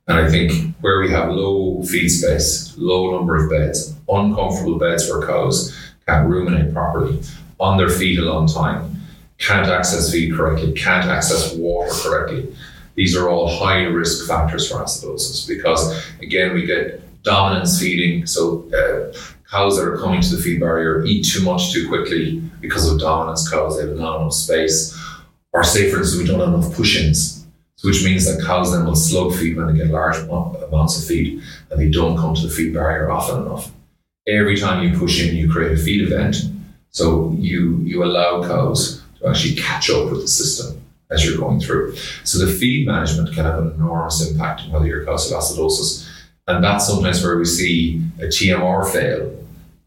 And 0.07 0.17
I 0.17 0.27
think 0.27 0.75
where 0.81 0.99
we 0.99 1.11
have 1.11 1.29
low 1.29 1.83
feed 1.83 2.09
space, 2.09 2.73
low 2.75 3.15
number 3.15 3.35
of 3.35 3.51
beds, 3.51 3.93
uncomfortable 4.09 4.79
beds 4.79 5.07
for 5.07 5.25
cows, 5.27 5.77
can't 6.07 6.27
ruminate 6.27 6.73
properly, 6.73 7.21
on 7.59 7.77
their 7.77 7.89
feet 7.89 8.17
a 8.17 8.23
long 8.23 8.47
time, 8.47 8.99
can't 9.37 9.67
access 9.67 10.11
feed 10.11 10.33
correctly, 10.33 10.73
can't 10.73 11.05
access 11.05 11.53
water 11.53 11.91
correctly. 11.91 12.55
These 12.99 13.15
are 13.15 13.29
all 13.29 13.47
high 13.47 13.83
risk 13.83 14.27
factors 14.27 14.69
for 14.69 14.79
acidosis 14.79 15.47
because, 15.47 16.05
again, 16.21 16.53
we 16.53 16.65
get 16.65 17.01
dominance 17.23 17.79
feeding. 17.79 18.25
So, 18.25 18.69
uh, 18.73 19.17
cows 19.49 19.77
that 19.77 19.87
are 19.87 19.97
coming 19.97 20.19
to 20.19 20.35
the 20.35 20.41
feed 20.41 20.59
barrier 20.59 21.05
eat 21.05 21.25
too 21.25 21.41
much 21.41 21.71
too 21.71 21.87
quickly 21.87 22.41
because 22.59 22.91
of 22.91 22.99
dominance 22.99 23.49
cows, 23.49 23.77
they 23.77 23.87
have 23.87 23.97
not 23.97 24.19
enough 24.19 24.33
space. 24.33 24.99
Or, 25.53 25.63
say, 25.63 25.89
for 25.89 25.99
instance, 25.99 26.21
we 26.21 26.27
don't 26.27 26.41
have 26.41 26.53
enough 26.53 26.75
push 26.75 26.97
ins, 27.01 27.47
which 27.85 28.03
means 28.03 28.25
that 28.25 28.45
cows 28.45 28.73
then 28.73 28.83
will 28.83 28.97
slug 28.97 29.33
feed 29.33 29.55
when 29.55 29.67
they 29.67 29.77
get 29.81 29.91
large 29.91 30.17
amounts 30.17 31.01
of 31.01 31.07
feed 31.07 31.41
and 31.71 31.79
they 31.79 31.89
don't 31.89 32.17
come 32.17 32.35
to 32.35 32.47
the 32.47 32.53
feed 32.53 32.73
barrier 32.73 33.09
often 33.09 33.43
enough. 33.43 33.71
Every 34.27 34.57
time 34.57 34.83
you 34.83 34.99
push 34.99 35.25
in, 35.25 35.37
you 35.37 35.49
create 35.49 35.71
a 35.71 35.81
feed 35.81 36.01
event. 36.01 36.35
So, 36.89 37.33
you, 37.39 37.77
you 37.77 38.03
allow 38.03 38.45
cows 38.45 39.01
to 39.19 39.29
actually 39.29 39.55
catch 39.55 39.89
up 39.89 40.11
with 40.11 40.19
the 40.19 40.27
system 40.27 40.81
as 41.11 41.25
you're 41.25 41.37
going 41.37 41.59
through. 41.59 41.95
So 42.23 42.43
the 42.43 42.51
feed 42.51 42.85
management 42.87 43.33
can 43.33 43.45
have 43.45 43.59
an 43.59 43.71
enormous 43.73 44.29
impact 44.29 44.61
on 44.61 44.71
whether 44.71 44.85
your 44.85 45.05
cows 45.05 45.29
have 45.31 45.39
acidosis. 45.41 46.07
And 46.47 46.63
that's 46.63 46.87
sometimes 46.87 47.23
where 47.23 47.37
we 47.37 47.45
see 47.45 48.01
a 48.19 48.23
TMR 48.25 48.91
fail, 48.91 49.35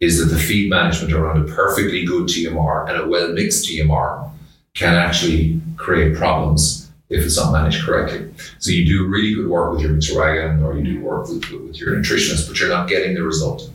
is 0.01 0.19
that 0.19 0.35
the 0.35 0.41
feed 0.41 0.69
management 0.71 1.13
around 1.13 1.49
a 1.49 1.53
perfectly 1.53 2.05
good 2.05 2.27
TMR 2.29 2.89
and 2.89 2.99
a 3.01 3.09
well 3.09 3.33
mixed 3.33 3.69
TMR 3.69 4.31
can 4.75 4.95
actually 4.95 5.61
create 5.77 6.17
problems 6.17 6.91
if 7.11 7.25
it's 7.25 7.37
not 7.37 7.53
managed 7.53 7.85
correctly. 7.85 8.33
So 8.59 8.71
you 8.71 8.87
do 8.87 9.07
really 9.07 9.35
good 9.35 9.49
work 9.49 9.73
with 9.73 9.83
your 9.83 9.91
mixer 9.93 10.19
or 10.65 10.79
you 10.79 10.85
do 10.85 11.01
work 11.01 11.29
with, 11.29 11.49
with 11.51 11.79
your 11.79 11.95
nutritionist, 11.97 12.49
but 12.49 12.59
you're 12.59 12.71
not 12.71 12.89
getting 12.89 13.15
the 13.15 13.23
result. 13.23 13.71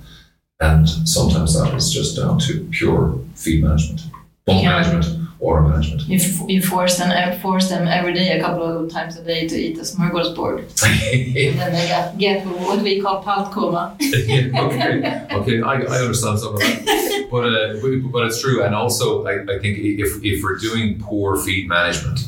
And 0.59 0.89
sometimes 1.07 1.53
that 1.53 1.73
is 1.75 1.91
just 1.93 2.17
down 2.17 2.39
to 2.39 2.67
pure 2.71 3.19
feed 3.35 3.63
management, 3.63 4.01
Yeah. 4.47 4.63
management, 4.63 5.16
water 5.39 5.61
management. 5.61 6.01
You, 6.07 6.19
you 6.47 6.61
force 6.61 6.97
them 6.97 7.11
uh, 7.11 7.37
force 7.39 7.69
them 7.69 7.87
every 7.87 8.13
day, 8.13 8.37
a 8.37 8.41
couple 8.41 8.63
of 8.63 8.91
times 8.91 9.17
a 9.17 9.23
day, 9.23 9.47
to 9.47 9.55
eat 9.55 9.77
a 9.77 9.81
smorgasbord, 9.81 10.59
and 10.83 11.59
then 11.59 11.71
they 11.73 11.87
get, 11.87 12.17
get 12.17 12.45
what 12.45 12.81
we 12.81 13.01
call 13.01 13.21
palt 13.21 13.51
coma. 13.51 13.95
yeah, 13.99 14.49
okay, 14.61 15.27
okay, 15.31 15.61
I, 15.61 15.73
I 15.73 15.97
understand 15.99 16.39
some 16.39 16.55
of 16.55 16.59
that, 16.59 17.27
but, 17.31 17.45
uh, 17.45 17.79
but 17.81 18.11
but 18.11 18.25
it's 18.27 18.41
true, 18.41 18.63
and 18.63 18.73
also 18.73 19.25
I, 19.25 19.43
I 19.43 19.59
think 19.59 19.77
if 19.79 20.23
if 20.23 20.43
we're 20.43 20.57
doing 20.57 20.99
poor 20.99 21.37
feed 21.37 21.67
management, 21.67 22.19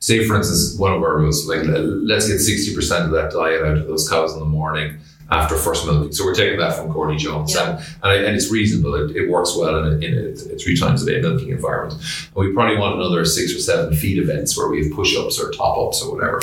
say 0.00 0.26
for 0.26 0.36
instance 0.36 0.78
one 0.78 0.92
of 0.92 1.02
our 1.02 1.18
rules, 1.18 1.46
like 1.48 1.62
let's 1.64 2.28
get 2.28 2.38
sixty 2.38 2.74
percent 2.74 3.04
of 3.04 3.10
that 3.12 3.32
diet 3.32 3.62
out 3.62 3.76
of 3.76 3.86
those 3.86 4.08
cows 4.08 4.32
in 4.32 4.40
the 4.40 4.46
morning 4.46 4.98
after 5.30 5.56
first 5.56 5.86
milking. 5.86 6.12
So 6.12 6.24
we're 6.24 6.34
taking 6.34 6.58
that 6.60 6.74
from 6.76 6.92
Cordy 6.92 7.16
Jones, 7.16 7.54
Yeah. 7.54 7.78
and 7.78 7.84
and, 8.04 8.24
and 8.26 8.36
it's 8.36 8.50
reasonable. 8.50 8.94
It, 8.94 9.16
it 9.16 9.28
works 9.28 9.56
well 9.56 9.84
in 9.84 9.92
a, 9.92 10.06
in 10.06 10.14
a, 10.14 10.28
a 10.54 10.56
three 10.56 10.76
times 10.76 11.02
a 11.02 11.06
day 11.06 11.20
milking 11.20 11.48
environment. 11.50 11.94
And 12.34 12.46
we 12.46 12.52
probably 12.52 12.76
want 12.78 12.94
another 13.00 13.24
six 13.24 13.54
or 13.54 13.58
seven 13.58 13.94
feed 13.94 14.18
events 14.18 14.56
where 14.56 14.68
we 14.68 14.84
have 14.84 14.92
push 14.94 15.16
ups 15.16 15.40
or 15.40 15.50
top 15.50 15.76
ups 15.78 16.02
or 16.02 16.14
whatever. 16.14 16.40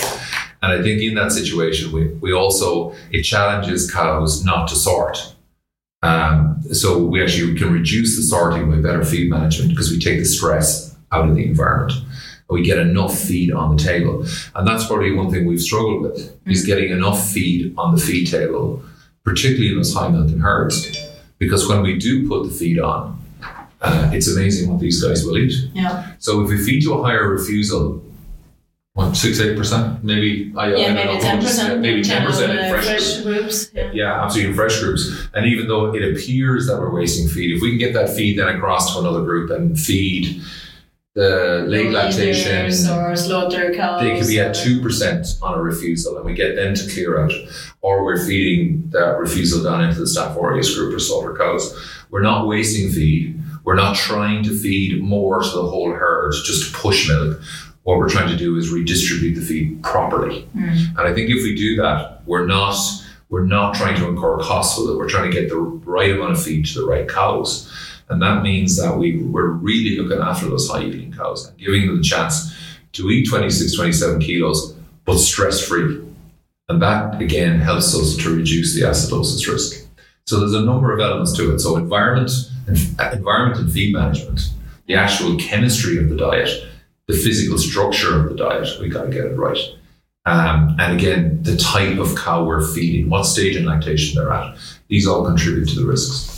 And 0.61 0.71
I 0.71 0.81
think 0.81 1.01
in 1.01 1.15
that 1.15 1.31
situation, 1.31 1.91
we, 1.91 2.07
we 2.15 2.33
also, 2.33 2.95
it 3.11 3.23
challenges 3.23 3.91
cows 3.91 4.43
not 4.45 4.67
to 4.69 4.75
sort. 4.75 5.33
Um, 6.01 6.61
so 6.73 6.97
we 7.05 7.21
actually 7.23 7.57
can 7.57 7.71
reduce 7.71 8.17
the 8.17 8.23
sorting 8.23 8.69
by 8.69 8.77
better 8.77 9.05
feed 9.05 9.29
management 9.29 9.69
because 9.71 9.89
we 9.91 9.99
take 9.99 10.19
the 10.19 10.25
stress 10.25 10.95
out 11.13 11.29
of 11.29 11.35
the 11.35 11.45
environment. 11.45 11.93
We 12.49 12.61
get 12.63 12.77
enough 12.77 13.17
feed 13.17 13.51
on 13.51 13.75
the 13.75 13.81
table, 13.81 14.25
and 14.55 14.67
that's 14.67 14.85
probably 14.85 15.11
one 15.13 15.31
thing 15.31 15.45
we've 15.47 15.61
struggled 15.61 16.03
with 16.03 16.37
is 16.45 16.63
getting 16.65 16.91
enough 16.91 17.27
feed 17.31 17.73
on 17.77 17.95
the 17.95 18.01
feed 18.01 18.25
table, 18.29 18.83
particularly 19.23 19.69
in 19.69 19.77
those 19.77 19.93
high 19.93 20.09
milking 20.09 20.39
herds. 20.39 20.95
Because 21.39 21.67
when 21.67 21.81
we 21.81 21.97
do 21.97 22.27
put 22.27 22.43
the 22.47 22.53
feed 22.53 22.79
on, 22.79 23.19
uh, 23.81 24.11
it's 24.13 24.27
amazing 24.27 24.69
what 24.69 24.79
these 24.79 25.03
guys 25.03 25.25
will 25.25 25.37
eat. 25.37 25.53
Yeah. 25.73 26.11
So 26.19 26.41
if 26.41 26.49
we 26.49 26.57
feed 26.63 26.83
to 26.83 26.93
a 26.93 27.03
higher 27.03 27.27
refusal, 27.27 28.03
what 28.93 29.15
six 29.15 29.39
eight 29.39 29.57
percent, 29.57 30.03
maybe 30.03 30.53
I, 30.55 30.65
I 30.65 30.67
Yeah, 30.75 30.85
don't 30.87 30.95
maybe 30.95 31.13
know, 31.15 31.19
ten 31.19 31.41
percent. 31.41 31.81
maybe 31.81 32.03
ten 32.03 32.25
percent 32.27 32.51
in 32.59 32.71
fresh, 32.71 32.85
fresh 32.85 33.21
groups. 33.23 33.71
Yeah. 33.73 33.89
yeah, 33.93 34.23
absolutely 34.23 34.51
in 34.51 34.55
fresh 34.55 34.79
groups. 34.79 35.27
And 35.33 35.47
even 35.47 35.67
though 35.67 35.93
it 35.95 36.03
appears 36.13 36.67
that 36.67 36.77
we're 36.79 36.93
wasting 36.93 37.27
feed, 37.27 37.55
if 37.55 37.61
we 37.63 37.69
can 37.71 37.79
get 37.79 37.93
that 37.95 38.09
feed 38.15 38.37
then 38.37 38.49
across 38.49 38.93
to 38.93 38.99
another 38.99 39.23
group 39.23 39.49
and 39.49 39.79
feed 39.79 40.41
the 41.15 41.63
late 41.67 41.91
lactation, 41.91 42.65
or 42.89 43.15
slaughter 43.15 43.71
cows. 43.73 44.01
they 44.01 44.17
could 44.17 44.27
be 44.27 44.39
at 44.39 44.55
two 44.55 44.81
percent 44.81 45.37
on 45.41 45.57
a 45.57 45.61
refusal, 45.61 46.17
and 46.17 46.25
we 46.25 46.33
get 46.33 46.55
them 46.55 46.73
to 46.73 46.89
clear 46.91 47.23
out, 47.23 47.31
or 47.81 48.03
we're 48.03 48.25
feeding 48.25 48.89
that 48.89 49.19
refusal 49.19 49.63
down 49.63 49.83
into 49.83 49.99
the 49.99 50.05
Staph 50.05 50.35
aureus 50.35 50.75
group 50.75 50.95
or 50.95 50.99
slaughter 50.99 51.35
cows. 51.35 51.79
We're 52.09 52.23
not 52.23 52.47
wasting 52.47 52.91
feed. 52.91 53.39
We're 53.63 53.75
not 53.75 53.95
trying 53.95 54.43
to 54.43 54.57
feed 54.57 55.01
more 55.01 55.41
to 55.41 55.49
the 55.49 55.63
whole 55.63 55.91
herd 55.91 56.33
just 56.45 56.71
to 56.71 56.77
push 56.77 57.07
milk. 57.07 57.39
What 57.83 57.97
we're 57.97 58.09
trying 58.09 58.29
to 58.29 58.37
do 58.37 58.57
is 58.57 58.71
redistribute 58.71 59.35
the 59.35 59.41
feed 59.41 59.83
properly. 59.83 60.47
Mm. 60.55 60.97
And 60.97 60.99
I 60.99 61.13
think 61.13 61.29
if 61.29 61.43
we 61.43 61.53
do 61.53 61.75
that, 61.77 62.25
we're 62.25 62.45
not 62.45 62.75
we're 63.29 63.45
not 63.45 63.75
trying 63.75 63.97
to 63.97 64.07
incur 64.07 64.39
costs 64.39 64.79
with 64.79 64.89
it. 64.89 64.97
We're 64.97 65.09
trying 65.09 65.29
to 65.31 65.41
get 65.41 65.49
the 65.49 65.57
right 65.57 66.11
amount 66.11 66.31
of 66.33 66.43
feed 66.43 66.65
to 66.67 66.81
the 66.81 66.87
right 66.87 67.07
cows. 67.07 67.71
And 68.09 68.21
that 68.21 68.43
means 68.43 68.77
that 68.77 68.97
we, 68.97 69.17
we're 69.17 69.51
really 69.51 69.97
looking 69.97 70.21
after 70.21 70.47
those 70.47 70.69
high 70.69 70.81
yielding 70.81 71.13
cows 71.13 71.47
and 71.47 71.57
giving 71.57 71.87
them 71.87 71.97
the 71.97 72.03
chance 72.03 72.53
to 72.93 73.09
eat 73.09 73.27
26, 73.27 73.75
27 73.75 74.19
kilos, 74.19 74.75
but 75.05 75.17
stress 75.17 75.65
free. 75.65 76.01
And 76.69 76.81
that 76.81 77.21
again 77.21 77.59
helps 77.59 77.95
us 77.95 78.15
to 78.17 78.35
reduce 78.35 78.75
the 78.75 78.81
acidosis 78.81 79.47
risk. 79.51 79.87
So 80.25 80.39
there's 80.39 80.53
a 80.53 80.61
number 80.61 80.93
of 80.93 80.99
elements 80.99 81.33
to 81.33 81.53
it. 81.53 81.59
So 81.59 81.75
environment 81.75 82.31
and 82.67 82.77
environment 83.13 83.59
and 83.59 83.71
feed 83.71 83.93
management, 83.93 84.49
the 84.87 84.95
actual 84.95 85.37
chemistry 85.37 85.97
of 85.97 86.09
the 86.09 86.15
diet, 86.15 86.49
the 87.07 87.13
physical 87.15 87.57
structure 87.57 88.19
of 88.19 88.29
the 88.29 88.35
diet, 88.35 88.67
we 88.79 88.89
got 88.89 89.03
to 89.03 89.09
get 89.09 89.25
it 89.25 89.37
right. 89.37 89.59
Um, 90.25 90.77
and 90.79 90.97
again, 90.97 91.43
the 91.43 91.57
type 91.57 91.97
of 91.97 92.15
cow 92.15 92.45
we're 92.45 92.65
feeding, 92.65 93.09
what 93.09 93.23
stage 93.23 93.57
in 93.57 93.65
lactation 93.65 94.15
they're 94.15 94.31
at, 94.31 94.57
these 94.87 95.05
all 95.05 95.25
contribute 95.25 95.67
to 95.69 95.75
the 95.75 95.85
risks. 95.85 96.32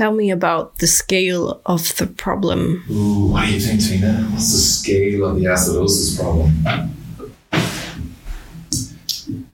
Tell 0.00 0.12
me 0.12 0.30
about 0.30 0.78
the 0.78 0.86
scale 0.86 1.60
of 1.66 1.94
the 1.98 2.06
problem. 2.06 2.82
Ooh, 2.90 3.32
what 3.32 3.44
do 3.44 3.52
you 3.52 3.60
think, 3.60 3.82
Tina? 3.82 4.12
What's 4.32 4.50
the 4.50 4.58
scale 4.58 5.26
of 5.26 5.36
the 5.38 5.44
acidosis 5.44 6.18
problem? 6.18 6.48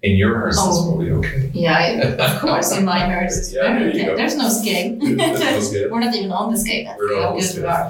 In 0.05 0.17
your 0.17 0.39
herds, 0.39 0.57
it's 0.57 0.65
Oh. 0.69 0.85
probably 0.87 1.11
okay. 1.11 1.51
Yeah, 1.53 1.77
I- 1.77 2.25
of 2.27 2.41
course. 2.45 2.71
In 2.79 2.85
my 2.85 3.01
herds, 3.01 3.37
it's 3.39 3.53
Yeah, 3.53 3.63
very 3.63 3.79
there 3.79 3.87
you 3.87 3.91
okay. 4.03 4.07
go. 4.07 4.17
There's 4.17 4.37
no 4.37 4.49
scale. 4.49 4.97
There's 5.01 5.41
no 5.41 5.61
scale. 5.69 5.89
We're 5.91 5.99
not 6.07 6.15
even 6.15 6.31
on 6.31 6.53
the 6.53 6.59
scale. 6.59 6.85
That's 6.85 6.99
We're 7.01 7.15
not 7.17 7.23
how 7.23 7.29
on 7.31 7.37
the 7.41 7.43
good 7.43 7.63
we 7.63 7.69
are. 7.69 7.87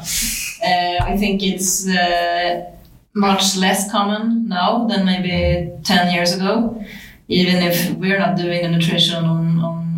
Uh, 0.68 1.12
I 1.12 1.16
think 1.18 1.42
it's 1.42 1.86
uh, 1.86 2.64
much 3.12 3.58
less 3.58 3.90
common 3.92 4.48
now 4.48 4.86
than 4.86 5.04
maybe 5.04 5.70
10 5.84 6.14
years 6.14 6.32
ago. 6.32 6.82
Even 7.28 7.56
if 7.56 7.90
we're 7.96 8.18
not 8.18 8.36
doing 8.38 8.62
the 8.62 8.68
nutrition 8.68 9.25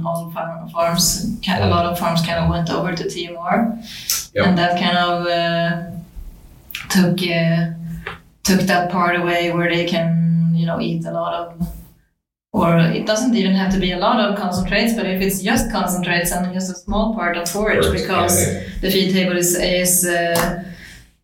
all 0.07 0.31
farm, 0.31 0.69
farms, 0.71 1.38
a 1.49 1.67
lot 1.69 1.87
of 1.87 1.99
farms 1.99 2.21
kind 2.23 2.38
of 2.45 2.49
went 2.50 2.71
over 2.71 2.95
to 2.95 3.05
TMR. 3.05 3.78
Yep. 4.35 4.47
And 4.47 4.59
that 4.59 4.78
kind 4.81 4.97
of 4.99 5.26
uh, 5.26 5.90
took 6.90 7.21
uh, 7.28 7.71
took 8.45 8.61
that 8.67 8.90
part 8.90 9.17
away 9.17 9.52
where 9.52 9.69
they 9.69 9.87
can, 9.87 10.52
you 10.55 10.67
know, 10.67 10.81
eat 10.81 11.05
a 11.05 11.11
lot 11.11 11.35
of 11.35 11.69
or 12.52 12.78
it 12.78 13.07
doesn't 13.07 13.35
even 13.35 13.52
have 13.52 13.73
to 13.75 13.78
be 13.78 13.93
a 13.93 13.99
lot 13.99 14.19
of 14.21 14.38
concentrates, 14.38 14.95
but 14.95 15.05
if 15.07 15.21
it's 15.21 15.43
just 15.43 15.71
concentrates 15.71 16.33
and 16.33 16.50
just 16.55 16.71
a 16.71 16.75
small 16.75 17.14
part 17.14 17.37
of 17.37 17.49
forage 17.49 17.90
because 17.93 18.35
Yeah, 18.47 18.62
the 18.81 18.90
feed 18.90 19.12
table 19.12 19.37
is 19.37 19.55
is 19.55 20.07
uh, 20.07 20.64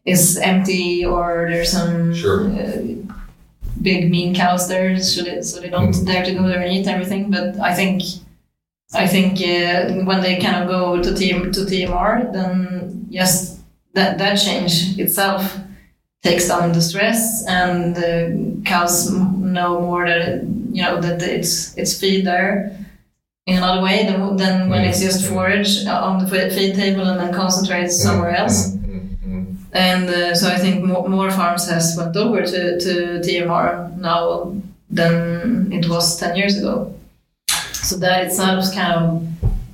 is 0.04 0.36
empty 0.36 1.04
or 1.04 1.48
there's 1.50 1.72
some 1.72 2.14
Sure. 2.14 2.50
uh, 2.50 2.82
big 3.80 4.10
mean 4.10 4.34
cows 4.34 4.68
there, 4.68 4.98
so 4.98 5.22
they, 5.22 5.40
so 5.42 5.60
they 5.60 5.70
don't 5.70 5.94
Mhm. 5.94 6.06
dare 6.06 6.24
to 6.24 6.32
go 6.34 6.42
there 6.46 6.60
and 6.60 6.72
eat 6.72 6.86
everything. 6.86 7.30
But 7.30 7.58
I 7.58 7.72
think 7.74 8.02
I 8.94 9.06
think 9.06 9.40
uh, 9.40 10.04
when 10.04 10.20
they 10.20 10.38
kind 10.40 10.62
of 10.62 10.68
go 10.68 11.02
to 11.02 11.10
TM, 11.10 11.52
to 11.52 11.60
TMR, 11.60 12.32
then 12.32 13.06
yes, 13.10 13.60
that 13.94 14.18
that 14.18 14.36
change 14.36 14.98
itself 14.98 15.58
takes 16.22 16.48
down 16.48 16.72
the 16.72 16.80
stress, 16.80 17.44
and 17.46 17.94
the 17.94 18.62
cows 18.64 19.10
know 19.10 19.80
more 19.80 20.06
that 20.08 20.20
it, 20.20 20.44
you 20.72 20.82
know 20.82 21.00
that 21.00 21.22
it's 21.22 21.76
it's 21.76 21.98
feed 21.98 22.24
there 22.24 22.76
in 23.46 23.58
another 23.58 23.82
way 23.82 24.06
than, 24.06 24.36
than 24.36 24.70
when 24.70 24.84
it's 24.84 25.00
just 25.00 25.28
forage 25.28 25.84
on 25.86 26.18
the 26.18 26.26
feed 26.26 26.74
table 26.74 27.02
and 27.02 27.20
then 27.20 27.34
concentrates 27.34 28.02
somewhere 28.02 28.34
else. 28.34 28.70
Mm, 28.70 28.86
mm, 28.86 29.16
mm. 29.26 29.56
And 29.72 30.08
uh, 30.08 30.34
so 30.34 30.48
I 30.48 30.56
think 30.56 30.84
more, 30.84 31.06
more 31.08 31.30
farms 31.30 31.68
has 31.68 31.94
went 31.96 32.16
over 32.16 32.42
to, 32.42 32.80
to 32.80 33.20
TMR 33.20 33.98
now 33.98 34.56
than 34.88 35.72
it 35.72 35.88
was 35.88 36.18
10 36.18 36.36
years 36.36 36.56
ago. 36.56 36.94
So 37.84 37.96
that 37.98 38.24
itself 38.26 38.72
kind 38.74 38.92
of 38.94 39.26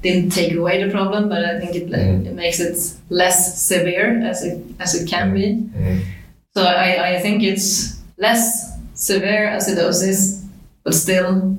didn't 0.02 0.30
take 0.30 0.52
away 0.54 0.82
the 0.84 0.90
problem, 0.90 1.28
but 1.28 1.44
I 1.44 1.60
think 1.60 1.76
it, 1.76 1.90
Mhm. 1.90 2.26
it 2.26 2.34
makes 2.34 2.58
it 2.60 2.76
less 3.10 3.62
severe 3.62 4.20
as 4.30 4.42
it, 4.42 4.58
as 4.80 4.94
it 4.94 5.08
can 5.08 5.32
be. 5.34 5.46
Mm. 5.78 6.00
So 6.56 6.62
I, 6.64 7.16
I 7.16 7.20
think 7.20 7.42
it's 7.42 8.00
less 8.18 8.72
severe 8.94 9.46
acidosis, 9.56 10.42
but 10.84 10.94
still 10.94 11.56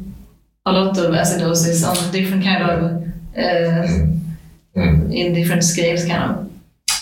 a 0.65 0.71
lot 0.71 0.97
of 0.97 1.11
acidosis 1.13 1.87
on 1.87 2.11
different 2.11 2.43
kind 2.43 2.63
of, 2.63 2.79
uh, 3.37 3.87
Mm. 4.75 5.13
in 5.13 5.33
different 5.33 5.63
scales 5.65 6.05
kind 6.05 6.23
of. 6.31 6.49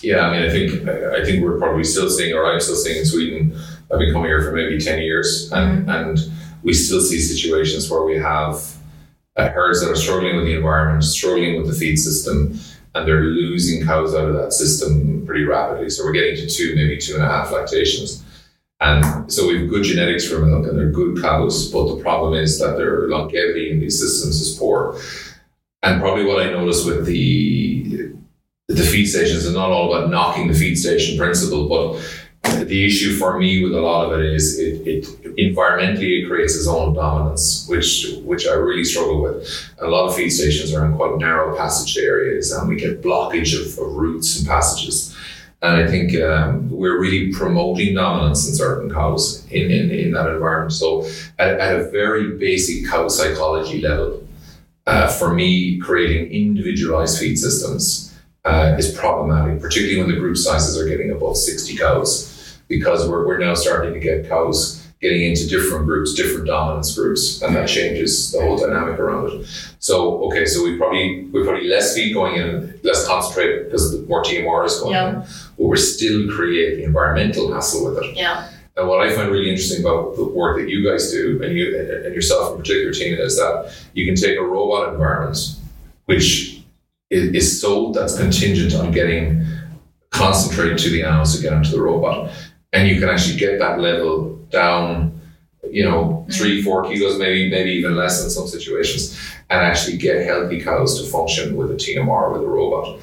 Yeah, 0.01 0.22
I 0.22 0.32
mean, 0.32 0.44
I 0.50 0.50
think 0.50 0.88
I 1.20 1.24
think 1.25 1.44
we're 1.44 1.60
probably 1.60 1.84
still 1.84 2.10
seeing, 2.10 2.34
or 2.34 2.46
I'm 2.51 2.60
still 2.60 2.75
seeing 2.75 2.98
in 2.98 3.06
Sweden. 3.06 3.53
I've 3.91 4.00
been 4.00 4.12
coming 4.13 4.29
here 4.29 4.41
for 4.41 4.51
maybe 4.53 4.79
ten 4.79 5.00
years, 5.00 5.51
and 5.51 5.88
and 5.89 6.18
we 6.63 6.74
still 6.74 7.01
see 7.01 7.20
situations 7.20 7.89
where 7.91 8.03
we 8.03 8.15
have 8.18 8.56
uh, 9.39 9.50
herds 9.50 9.81
that 9.81 9.91
are 9.91 9.96
struggling 9.96 10.36
with 10.36 10.46
the 10.46 10.55
environment, 10.55 11.03
struggling 11.03 11.58
with 11.58 11.67
the 11.67 11.74
feed 11.74 11.96
system, 11.98 12.60
and 12.96 13.08
they're 13.08 13.22
losing 13.22 13.86
cows 13.86 14.13
out 14.15 14.27
of 14.27 14.36
that 14.36 14.53
system 14.53 15.25
pretty 15.25 15.43
rapidly. 15.43 15.89
So 15.89 16.03
we're 16.03 16.12
getting 16.12 16.36
to 16.36 16.48
two, 16.48 16.75
maybe 16.75 16.98
two 16.98 17.15
and 17.15 17.24
a 17.24 17.27
half 17.27 17.51
lactations. 17.51 18.24
And 18.81 19.31
so 19.31 19.48
we 19.48 19.60
have 19.60 19.69
good 19.69 19.84
genetics 19.84 20.27
for 20.27 20.39
milk 20.39 20.65
and 20.65 20.77
they're 20.77 20.91
good 20.91 21.22
cows, 21.22 21.72
but 21.72 21.96
the 21.96 22.01
problem 22.01 22.34
is 22.34 22.60
that 22.60 22.77
their 22.77 23.10
longevity 23.10 23.72
in 23.72 23.79
these 23.79 24.00
systems 24.00 24.39
is 24.39 24.58
poor. 24.58 25.00
And 25.84 26.01
probably 26.01 26.25
what 26.25 26.46
I 26.46 26.51
noticed 26.51 26.86
with 26.86 27.05
the 27.05 28.13
the 28.67 28.84
feed 28.84 29.08
stations 29.08 29.46
is 29.46 29.53
not 29.53 29.72
all 29.72 29.91
about 29.91 30.12
knocking 30.12 30.48
the 30.48 30.53
feed 30.53 30.75
station 30.75 31.17
principle, 31.17 31.67
but 31.67 32.00
the 32.65 32.86
issue 32.86 33.15
for 33.18 33.38
me 33.39 33.63
with 33.63 33.74
a 33.74 33.82
lot 33.82 34.12
of 34.12 34.20
it 34.20 34.25
is 34.25 34.60
it, 34.60 34.88
it 34.88 35.03
environmentally 35.38 36.24
it 36.24 36.27
creates 36.27 36.56
its 36.56 36.68
own 36.68 36.94
dominance, 36.94 37.68
which 37.68 38.15
which 38.24 38.48
I 38.48 38.53
really 38.53 38.84
struggle 38.84 39.22
with. 39.22 39.48
A 39.79 39.88
lot 39.88 40.08
of 40.08 40.15
feed 40.15 40.29
stations 40.29 40.74
are 40.74 40.86
in 40.86 40.96
quite 40.96 41.18
narrow 41.18 41.56
passage 41.56 41.98
areas, 41.98 42.51
and 42.51 42.68
we 42.68 42.75
get 42.75 43.01
blockage 43.01 43.60
of, 43.60 43.77
of 43.79 43.96
routes 43.96 44.39
and 44.39 44.48
passages. 44.48 45.15
And 45.62 45.75
I 45.75 45.88
think 45.88 46.15
um, 46.22 46.70
we're 46.70 47.00
really 47.00 47.34
promoting 47.34 47.96
dominance 47.96 48.48
in 48.48 48.56
certain 48.56 48.89
cows 48.89 49.46
in, 49.51 49.70
in, 49.70 49.91
in 49.91 50.12
that 50.13 50.29
environment. 50.29 50.72
So, 50.72 51.06
at, 51.38 51.60
at 51.60 51.75
a 51.75 51.89
very 51.89 52.38
basic 52.38 52.88
cow 52.89 53.10
psychology 53.10 53.82
level, 53.82 54.25
uh, 54.88 55.08
for 55.08 55.34
me, 55.34 55.77
creating 55.77 56.32
individualized 56.32 57.20
feed 57.20 57.36
systems 57.36 58.18
uh, 58.46 58.75
is 58.79 58.98
problematic, 58.98 59.62
particularly 59.62 60.01
when 60.01 60.10
the 60.10 60.20
group 60.20 60.38
sizes 60.38 60.77
are 60.79 60.88
getting 60.88 61.12
above 61.12 61.36
60 61.36 61.77
cows, 61.77 62.38
because 62.70 63.10
we're, 63.10 63.26
we're 63.28 63.40
now 63.40 63.54
starting 63.56 63.94
to 63.94 64.00
get 64.00 64.30
cows 64.30 64.86
getting 65.02 65.24
into 65.24 65.48
different 65.48 65.86
groups, 65.86 66.14
different 66.14 66.46
dominance 66.46 66.94
groups, 66.94 67.42
and 67.42 67.56
that 67.56 67.70
changes 67.70 68.32
the 68.34 68.42
whole 68.42 68.58
dynamic 68.58 69.00
around 69.00 69.32
it. 69.32 69.48
So, 69.80 70.22
okay, 70.26 70.46
so 70.46 70.62
we 70.64 70.78
probably 70.78 71.24
we 71.32 71.44
probably 71.44 71.68
less 71.70 71.96
feed 71.96 72.14
going 72.14 72.36
in, 72.36 72.80
less 72.84 73.08
concentrate 73.08 73.64
because 73.66 73.98
more 74.08 74.22
TMR 74.24 74.66
is 74.66 74.80
going 74.80 74.94
Yeah. 74.94 75.10
in, 75.10 75.16
but 75.58 75.66
we're 75.66 75.78
still 75.78 76.30
creating 76.30 76.84
environmental 76.84 77.54
hassle 77.54 77.86
with 77.86 78.04
it. 78.04 78.16
Yeah. 78.18 78.50
And 78.76 78.88
what 78.88 79.00
I 79.06 79.14
find 79.14 79.32
really 79.32 79.50
interesting 79.50 79.82
about 79.86 80.16
the 80.18 80.24
work 80.26 80.58
that 80.60 80.70
you 80.70 80.90
guys 80.90 81.12
do, 81.12 81.42
and 81.44 81.58
you 81.58 81.78
and 82.06 82.14
yourself 82.14 82.52
in 82.56 82.58
particular, 82.62 82.92
Tina, 82.94 83.22
is 83.22 83.38
that 83.38 83.74
you 83.94 84.06
can 84.06 84.16
take 84.16 84.38
a 84.38 84.42
robot 84.44 84.94
environment, 84.94 85.38
which 86.06 86.62
is, 87.10 87.34
is 87.34 87.62
so 87.62 87.92
that's 87.94 88.18
contingent 88.18 88.76
on 88.76 88.92
getting 88.92 89.46
concentrated 90.12 90.78
to 90.80 90.90
the 90.90 91.04
animals 91.04 91.36
to 91.36 91.42
get 91.42 91.54
into 91.54 91.72
the 91.72 91.82
robot, 91.82 92.32
and 92.74 92.88
you 92.88 93.00
can 93.00 93.10
actually 93.10 93.38
get 93.38 93.60
that 93.60 93.80
level 93.80 94.36
down 94.52 95.20
you 95.72 95.84
know, 95.84 96.26
mm. 96.28 96.34
three, 96.34 96.62
four 96.62 96.84
kilos, 96.84 97.18
maybe 97.20 97.50
maybe 97.50 97.72
even 97.72 97.96
less 97.96 98.24
in 98.24 98.30
some 98.30 98.48
situations, 98.48 99.20
and 99.50 99.62
actually 99.62 99.98
get 99.98 100.26
healthy 100.26 100.62
cows 100.62 101.02
to 101.02 101.10
function 101.10 101.56
with 101.56 101.72
a 101.72 101.76
TMR 101.76 102.34
with 102.34 102.42
a 102.42 102.48
robot. 102.48 103.00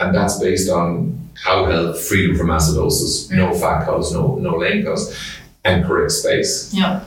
And 0.00 0.14
that's 0.14 0.38
based 0.38 0.70
on 0.70 1.30
cow 1.42 1.66
health, 1.66 2.00
freedom 2.00 2.36
from 2.36 2.48
acidosis, 2.48 3.28
mm. 3.28 3.36
no 3.36 3.54
fat 3.54 3.84
cows, 3.84 4.12
no 4.12 4.36
no 4.36 4.56
lame 4.56 4.84
cows, 4.84 5.16
and 5.64 5.84
correct 5.84 6.12
space. 6.12 6.72
Yeah. 6.72 7.04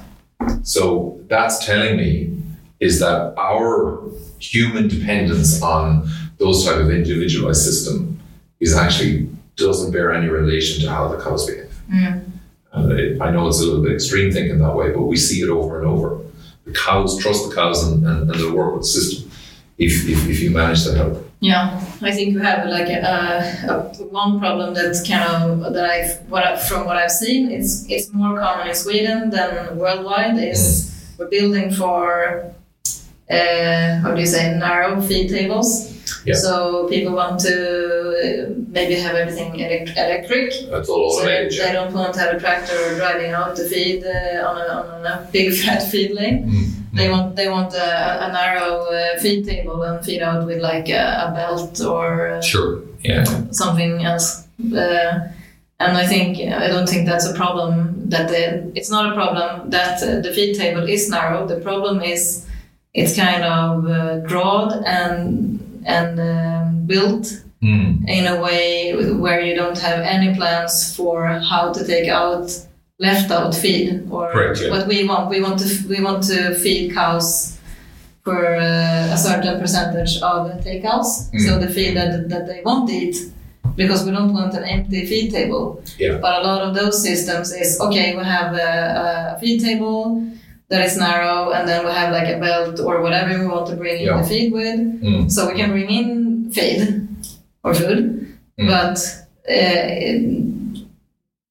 So 0.63 1.20
that's 1.27 1.65
telling 1.65 1.98
me 1.98 2.38
is 2.80 3.00
that 3.00 3.36
our 3.38 4.01
human 4.39 4.88
dependence 4.88 5.62
on 5.62 6.10
those 6.39 6.65
type 6.65 6.77
of 6.77 6.89
individualized 6.89 7.62
system 7.62 8.20
is 8.60 8.75
actually 8.75 9.30
doesn't 9.56 9.91
bear 9.91 10.12
any 10.12 10.27
relation 10.27 10.82
to 10.82 10.89
how 10.89 11.08
the 11.08 11.22
cows 11.22 11.46
behave. 11.46 11.70
Mm. 11.91 12.31
And 12.74 12.91
it, 12.93 13.21
I 13.21 13.31
know 13.31 13.48
it's 13.48 13.60
a 13.60 13.65
little 13.65 13.83
bit 13.83 13.93
extreme 13.93 14.31
thinking 14.31 14.60
that 14.60 14.75
way, 14.75 14.91
but 14.91 15.03
we 15.03 15.17
see 15.17 15.41
it 15.41 15.50
over 15.50 15.79
and 15.79 15.88
over. 15.88 16.19
The 16.65 16.74
cows 16.74 17.17
trust 17.17 17.50
the 17.50 17.55
cows 17.55 17.86
and, 17.88 18.05
and, 18.05 18.29
and 18.29 18.39
they'll 18.39 18.55
work 18.55 18.74
with 18.74 18.83
the 18.83 18.88
system 18.88 19.31
if, 19.77 20.07
if, 20.07 20.29
if 20.29 20.39
you 20.39 20.51
manage 20.51 20.83
to 20.86 20.95
help. 20.95 21.27
Yeah, 21.41 21.83
I 22.03 22.12
think 22.12 22.36
we 22.36 22.41
have 22.41 22.69
like 22.69 22.88
a, 22.88 23.01
a, 23.67 24.03
one 24.05 24.39
problem 24.39 24.75
that's 24.75 25.05
kind 25.05 25.24
of 25.63 25.74
that 25.74 25.86
I've 25.86 26.29
what 26.29 26.45
I, 26.45 26.55
from 26.55 26.86
what 26.86 26.98
I've 26.98 27.10
seen 27.10 27.50
it's 27.50 27.89
it's 27.89 28.13
more 28.13 28.39
common 28.39 28.67
in 28.67 28.75
Sweden 28.75 29.31
than 29.31 29.75
worldwide 29.75 30.38
is 30.38 31.15
we're 31.17 31.29
building 31.29 31.71
for 31.71 32.53
uh, 33.31 34.00
how 34.01 34.13
do 34.13 34.19
you 34.19 34.27
say 34.27 34.55
narrow 34.57 35.00
feed 35.01 35.29
tables. 35.29 35.89
Yeah. 36.25 36.35
So 36.35 36.88
people 36.89 37.13
want 37.13 37.39
to 37.41 37.55
uh, 37.55 38.53
maybe 38.67 38.95
have 38.95 39.15
everything 39.15 39.59
electric. 39.59 40.53
That's 40.69 40.89
all 40.89 41.11
So 41.11 41.25
they, 41.25 41.50
don't 41.71 41.93
want 41.93 42.13
to 42.15 42.19
have 42.19 42.35
a 42.35 42.39
tractor 42.39 42.95
driving 42.97 43.31
out 43.31 43.55
to 43.55 43.67
feed 43.67 44.03
uh, 44.03 44.47
on, 44.47 44.57
a, 44.57 44.67
on 44.95 45.05
a 45.05 45.27
big 45.31 45.53
fat 45.61 45.83
feed 45.89 46.11
lane. 46.11 46.50
Mm. 46.50 46.67
They 46.93 47.09
want 47.09 47.38
they 47.38 47.47
want 47.47 47.73
a, 47.73 48.25
a 48.25 48.31
narrow 48.33 48.85
uh, 48.91 49.17
feed 49.19 49.45
table 49.45 49.81
and 49.83 50.03
feed 50.03 50.21
out 50.21 50.45
with 50.45 50.61
like 50.61 50.89
a, 50.89 51.27
a 51.27 51.31
belt 51.33 51.79
or 51.81 52.27
uh, 52.27 52.41
Sure. 52.41 52.81
Yeah. 53.00 53.23
something 53.51 54.03
else. 54.03 54.45
Uh, 54.59 55.29
and 55.79 55.97
I 55.97 56.05
think 56.05 56.38
I 56.38 56.67
don't 56.67 56.88
think 56.88 57.07
that's 57.07 57.25
a 57.25 57.33
problem. 57.33 58.09
That 58.09 58.27
the, 58.27 58.71
it's 58.75 58.91
not 58.91 59.11
a 59.11 59.15
problem 59.15 59.69
that 59.69 60.01
the 60.01 60.31
feed 60.33 60.55
table 60.55 60.83
is 60.83 61.09
narrow. 61.09 61.47
The 61.47 61.61
problem 61.61 62.01
is 62.01 62.45
it's 62.93 63.15
kind 63.15 63.43
of 63.43 63.86
uh, 63.88 64.17
drawn 64.27 64.83
and 64.86 65.83
and 65.86 66.19
um, 66.19 66.86
built 66.86 67.27
Mm. 67.63 68.10
in 68.10 68.25
a 68.25 68.41
way 68.41 68.95
where 69.13 69.39
you 69.39 69.53
don't 69.55 69.77
have 69.77 70.00
any 70.00 70.33
plans 70.33 70.95
for 70.95 71.27
how 71.27 71.71
to 71.71 71.86
take 71.86 72.10
out 72.10 72.50
left 72.98 73.29
out 73.29 73.53
feed 73.53 74.07
or 74.10 74.31
Correct, 74.31 74.62
yeah. 74.62 74.71
what 74.71 74.88
we 74.88 75.07
want. 75.07 75.29
We 75.29 75.41
want 75.41 75.60
to 75.60 75.67
we 75.88 76.01
want 76.01 76.24
to 76.33 76.55
feed 76.55 76.91
cows 76.95 77.60
for 78.24 78.55
uh, 78.55 79.13
a 79.13 79.17
certain 79.17 79.60
percentage 79.60 80.13
of 80.24 80.39
the 80.50 80.55
takeouts, 80.67 81.29
Mm. 81.31 81.39
so 81.45 81.60
the 81.60 81.69
feed 81.75 81.95
that, 81.98 82.29
that 82.29 82.48
they 82.48 82.62
won't 82.65 82.89
eat, 82.89 83.15
because 83.75 84.05
we 84.05 84.12
don't 84.12 84.33
want 84.33 84.55
an 84.55 84.63
empty 84.63 85.05
feed 85.05 85.31
table. 85.31 85.83
Yeah. 86.00 86.17
But 86.17 86.41
a 86.41 86.43
lot 86.50 86.62
of 86.67 86.74
those 86.74 86.98
systems 87.03 87.51
is 87.51 87.79
okay. 87.79 88.15
We 88.17 88.24
have 88.24 88.55
a, 88.55 89.36
a 89.36 89.39
feed 89.39 89.62
table 89.62 90.25
that 90.71 90.81
is 90.87 90.95
narrow, 90.97 91.51
and 91.55 91.67
then 91.69 91.85
we 91.85 91.91
have 91.91 92.11
like 92.17 92.29
a 92.35 92.39
belt 92.39 92.79
or 92.79 93.01
whatever 93.05 93.31
we 93.39 93.47
want 93.55 93.67
to 93.71 93.75
bring 93.75 93.97
in 94.01 94.07
the 94.17 94.23
feed 94.31 94.49
with. 94.53 94.79
Mm. 95.03 95.29
So 95.31 95.39
we 95.49 95.53
can 95.59 95.69
bring 95.75 95.89
in 95.99 96.07
feed 96.55 96.81
or 97.63 97.73
food, 97.75 97.99
Mm. 98.59 98.67
but 98.73 98.97
uh, 99.47 99.85
it- 100.09 100.88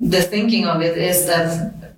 the 0.00 0.22
thinking 0.22 0.64
of 0.66 0.80
it 0.88 0.96
is 0.96 1.26
that 1.26 1.50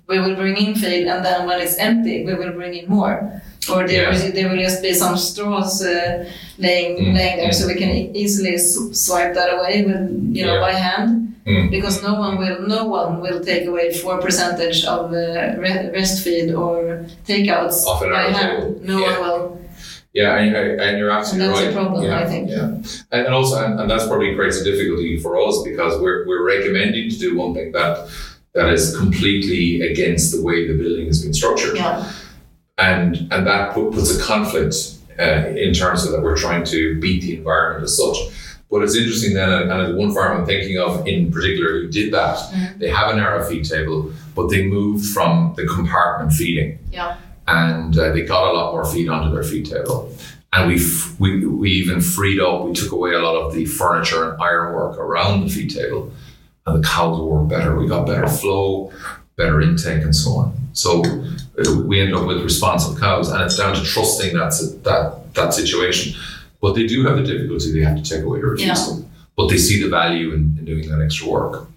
we 0.09 0.19
will 0.19 0.35
bring 0.35 0.57
in 0.65 0.75
feed, 0.75 1.07
and 1.07 1.23
then 1.25 1.47
when 1.47 1.57
it's 1.63 1.77
empty, 1.77 2.25
we 2.27 2.33
will 2.35 2.51
bring 2.59 2.73
in 2.75 2.85
more. 2.97 3.41
Or 3.69 3.87
there, 3.87 4.03
Yeah. 4.03 4.11
will, 4.23 4.31
there 4.33 4.49
will 4.49 4.61
just 4.61 4.81
be 4.81 4.93
some 4.93 5.15
straws 5.17 5.81
uh, 5.85 6.25
laying 6.57 6.97
Mm, 6.97 7.13
laying 7.15 7.37
there, 7.37 7.49
mm. 7.49 7.53
so 7.53 7.67
we 7.67 7.75
can 7.75 7.89
e- 7.89 8.11
easily 8.13 8.57
swipe 8.57 9.33
that 9.35 9.49
away 9.57 9.83
with 9.87 10.09
you 10.37 10.45
know 10.45 10.55
Yeah. 10.55 10.67
by 10.67 10.73
hand, 10.73 11.09
Mm. 11.47 11.69
because 11.71 12.01
no 12.03 12.13
one 12.25 12.37
will 12.37 12.59
no 12.67 12.81
one 12.85 13.21
will 13.21 13.39
take 13.51 13.65
away 13.71 13.85
four 13.93 14.17
percentage 14.25 14.79
of 14.85 15.01
uh, 15.13 15.55
re- 15.63 15.89
rest 15.93 16.23
feed 16.23 16.53
or 16.53 17.05
takeouts 17.27 17.77
Off 17.85 18.01
an 18.03 18.09
by 18.11 18.23
hand. 18.37 18.81
No 18.83 18.97
Yeah. 18.99 19.19
one 19.19 19.21
will. 19.29 19.59
Yeah, 20.13 20.37
and, 20.37 20.55
and 20.55 20.97
you're 20.99 21.09
And 21.09 21.19
absolutely 21.19 21.47
that's 21.47 21.61
right. 21.65 21.69
a 21.69 21.79
problem, 21.79 22.03
yeah, 22.03 22.19
I 22.19 22.25
think. 22.33 22.49
Yeah, 22.49 22.67
and, 23.13 23.21
and 23.27 23.33
also, 23.33 23.55
and, 23.65 23.79
and 23.79 23.89
that's 23.89 24.05
probably 24.05 24.35
creates 24.35 24.61
a 24.61 24.63
difficulty 24.63 25.17
for 25.23 25.31
us 25.41 25.55
because 25.69 25.99
we're, 25.99 26.19
we're 26.27 26.45
recommending 26.55 27.09
to 27.09 27.17
do 27.17 27.29
one 27.35 27.51
thing 27.55 27.71
that 27.71 27.93
that 28.53 28.69
is 28.77 28.95
completely 28.95 29.81
against 29.91 30.25
the 30.35 30.39
way 30.47 30.67
the 30.67 30.75
building 30.81 31.07
has 31.07 31.23
been 31.23 31.33
structured, 31.33 31.75
Yeah. 31.75 32.05
And 32.77 33.27
and 33.31 33.45
that 33.47 33.73
put, 33.73 33.91
puts 33.93 34.17
a 34.17 34.21
conflict 34.21 34.75
uh, 35.19 35.47
in 35.55 35.73
terms 35.73 36.05
of 36.05 36.11
that 36.11 36.21
we're 36.21 36.37
trying 36.37 36.63
to 36.65 36.99
beat 36.99 37.21
the 37.21 37.37
environment 37.37 37.83
as 37.83 37.97
such. 37.97 38.17
But 38.71 38.81
it's 38.81 38.95
interesting 38.95 39.35
then, 39.35 39.49
and 39.51 39.71
and 39.71 39.93
the 39.93 39.97
one 39.97 40.13
farm 40.13 40.39
I'm 40.39 40.45
thinking 40.45 40.79
of 40.79 41.07
in 41.07 41.31
particular 41.31 41.81
who 41.81 41.87
did 41.89 42.11
that, 42.13 42.37
Mhm. 42.37 42.79
they 42.79 42.89
have 42.89 43.11
a 43.11 43.15
narrow 43.15 43.43
feed 43.43 43.65
table, 43.65 44.11
but 44.35 44.49
they 44.49 44.65
moved 44.65 45.05
from 45.05 45.53
the 45.55 45.67
compartment 45.67 46.33
feeding 46.33 46.79
Yeah. 46.91 47.17
and 47.47 47.95
uh, 47.97 48.11
they 48.13 48.21
got 48.23 48.49
a 48.49 48.53
lot 48.57 48.71
more 48.73 48.85
feed 48.85 49.09
onto 49.09 49.31
their 49.33 49.43
feed 49.43 49.65
table. 49.67 50.11
And 50.55 50.67
we, 50.67 50.75
f- 50.75 51.15
we 51.19 51.45
we 51.47 51.69
even 51.71 51.99
freed 52.01 52.39
up. 52.39 52.63
We 52.65 52.73
took 52.73 52.91
away 52.91 53.13
a 53.13 53.19
lot 53.19 53.35
of 53.35 53.53
the 53.55 53.65
furniture 53.65 54.31
and 54.31 54.41
ironwork 54.41 54.97
around 54.99 55.43
the 55.43 55.49
feed 55.49 55.69
table, 55.73 56.11
and 56.65 56.83
the 56.83 56.87
cows 56.87 57.19
were 57.19 57.43
better. 57.43 57.75
We 57.75 57.87
got 57.87 58.05
better 58.07 58.27
flow, 58.27 58.91
better 59.35 59.61
intake, 59.61 60.03
and 60.03 60.15
so 60.15 60.31
on. 60.31 60.57
So 60.73 61.01
uh, 61.03 61.81
we 61.85 62.01
end 62.01 62.13
up 62.13 62.25
with 62.27 62.41
responsive 62.41 62.99
cows, 62.99 63.29
and 63.29 63.41
it's 63.41 63.57
down 63.57 63.75
to 63.75 63.83
trusting 63.83 64.33
that 64.33 64.51
that 64.83 65.33
that 65.33 65.53
situation. 65.53 66.19
But 66.61 66.73
they 66.73 66.87
do 66.87 67.05
have 67.05 67.17
the 67.17 67.23
difficulty; 67.23 67.71
they 67.71 67.85
have 67.85 68.01
to 68.01 68.03
take 68.03 68.23
away 68.23 68.39
or 68.39 68.51
refuse 68.51 68.89
Yeah. 68.89 69.05
But 69.35 69.47
they 69.47 69.57
see 69.57 69.81
the 69.81 69.89
value 69.89 70.33
in, 70.33 70.55
in 70.59 70.65
doing 70.65 70.89
that 70.89 71.01
extra 71.03 71.27
work. 71.27 71.67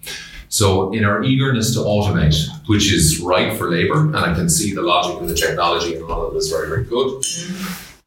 So, 0.49 0.93
in 0.93 1.03
our 1.03 1.23
eagerness 1.23 1.73
to 1.73 1.79
automate, 1.79 2.37
which 2.67 2.91
is 2.91 3.19
right 3.19 3.57
for 3.57 3.69
labor, 3.69 3.99
and 4.01 4.15
I 4.15 4.33
can 4.33 4.47
see 4.47 4.73
the 4.73 4.81
logic 4.81 5.19
of 5.21 5.27
the 5.27 5.35
technology 5.35 5.95
and 5.95 6.03
a 6.03 6.05
lot 6.05 6.21
of 6.21 6.33
this 6.33 6.49
very, 6.49 6.69
very 6.69 6.83
good, 6.85 7.23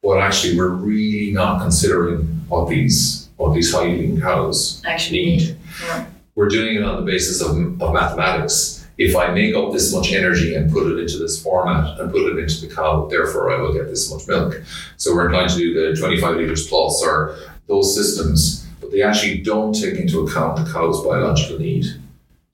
but 0.03 0.19
actually, 0.19 0.57
we're 0.57 0.69
really 0.69 1.33
not 1.33 1.61
considering 1.61 2.19
what 2.49 2.69
these 2.69 3.29
what 3.37 3.55
these 3.55 3.73
high 3.73 3.87
yielding 3.87 4.21
cows 4.21 4.83
Actually, 4.85 5.25
need. 5.25 5.57
Yeah. 5.83 6.07
We're 6.35 6.49
doing 6.49 6.77
it 6.77 6.83
on 6.83 6.97
the 6.97 7.11
basis 7.11 7.43
of, 7.43 7.57
of 7.83 7.95
mathematics. 7.95 8.80
If 9.01 9.17
I 9.17 9.31
make 9.31 9.55
up 9.55 9.73
this 9.73 9.95
much 9.95 10.13
energy 10.13 10.55
and 10.55 10.71
put 10.71 10.93
it 10.93 10.99
into 10.99 11.17
this 11.17 11.43
format 11.43 11.99
and 11.99 12.13
put 12.13 12.31
it 12.31 12.39
into 12.39 12.67
the 12.67 12.75
cow, 12.75 13.07
therefore 13.09 13.51
I 13.51 13.59
will 13.59 13.73
get 13.73 13.87
this 13.89 14.13
much 14.13 14.29
milk. 14.29 14.61
So 14.99 15.15
we're 15.15 15.25
inclined 15.25 15.49
to 15.53 15.57
do 15.57 15.73
the 15.73 15.99
25 15.99 16.37
litres 16.37 16.69
plus 16.69 17.03
or 17.03 17.35
those 17.67 17.95
systems, 17.95 18.67
but 18.79 18.93
they 18.93 19.01
actually 19.01 19.39
don't 19.39 19.73
take 19.73 19.95
into 19.95 20.21
account 20.27 20.59
the 20.59 20.71
cow's 20.71 21.03
biological 21.03 21.59
need 21.59 21.87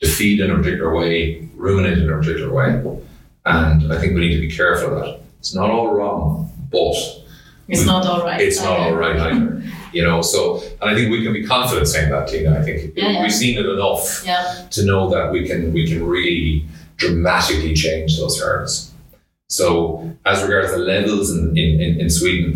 to 0.01 0.09
feed 0.09 0.39
in 0.39 0.53
a 0.53 0.55
particular 0.55 0.95
way, 0.95 1.49
ruminate 1.57 1.99
in 1.99 2.09
a 2.09 2.17
particular 2.17 2.53
way. 2.53 3.01
And 3.45 3.93
I 3.93 3.99
think 3.99 4.15
we 4.15 4.21
need 4.21 4.37
to 4.37 4.41
be 4.41 4.51
careful 4.51 4.97
of 4.97 5.05
that. 5.05 5.21
It's 5.41 5.53
not 5.53 5.69
all 5.69 5.93
wrong, 5.97 6.49
but 6.71 6.95
It's 7.67 7.85
not 7.85 8.07
all 8.07 8.23
right. 8.23 8.41
it's 8.41 8.63
not 8.63 8.79
all 8.79 8.95
right 8.95 9.19
either. 9.19 9.65
You 9.97 10.05
know, 10.09 10.21
so 10.21 10.39
and 10.81 10.91
I 10.91 10.95
think 10.95 11.11
we 11.11 11.23
can 11.25 11.33
be 11.33 11.45
confident 11.55 11.87
saying 11.89 12.11
that, 12.11 12.29
Tina. 12.29 12.51
I 12.59 12.63
think 12.63 12.93
Yeah, 12.95 13.09
yeah. 13.11 13.23
we've 13.23 13.33
seen 13.33 13.55
it 13.59 13.67
enough 13.77 14.23
Yeah. 14.27 14.67
to 14.77 14.81
know 14.85 15.03
that 15.15 15.33
we 15.33 15.41
can 15.49 15.73
we 15.73 15.83
can 15.91 16.01
really 16.17 16.67
dramatically 17.03 17.75
change 17.75 18.11
those 18.19 18.39
herds. 18.41 18.93
So 19.49 19.67
as 20.27 20.43
regards 20.43 20.73
the 20.73 20.79
levels 20.79 21.31
in, 21.37 21.57
in, 21.57 21.81
in, 21.81 22.01
in 22.03 22.11
Sweden, 22.11 22.49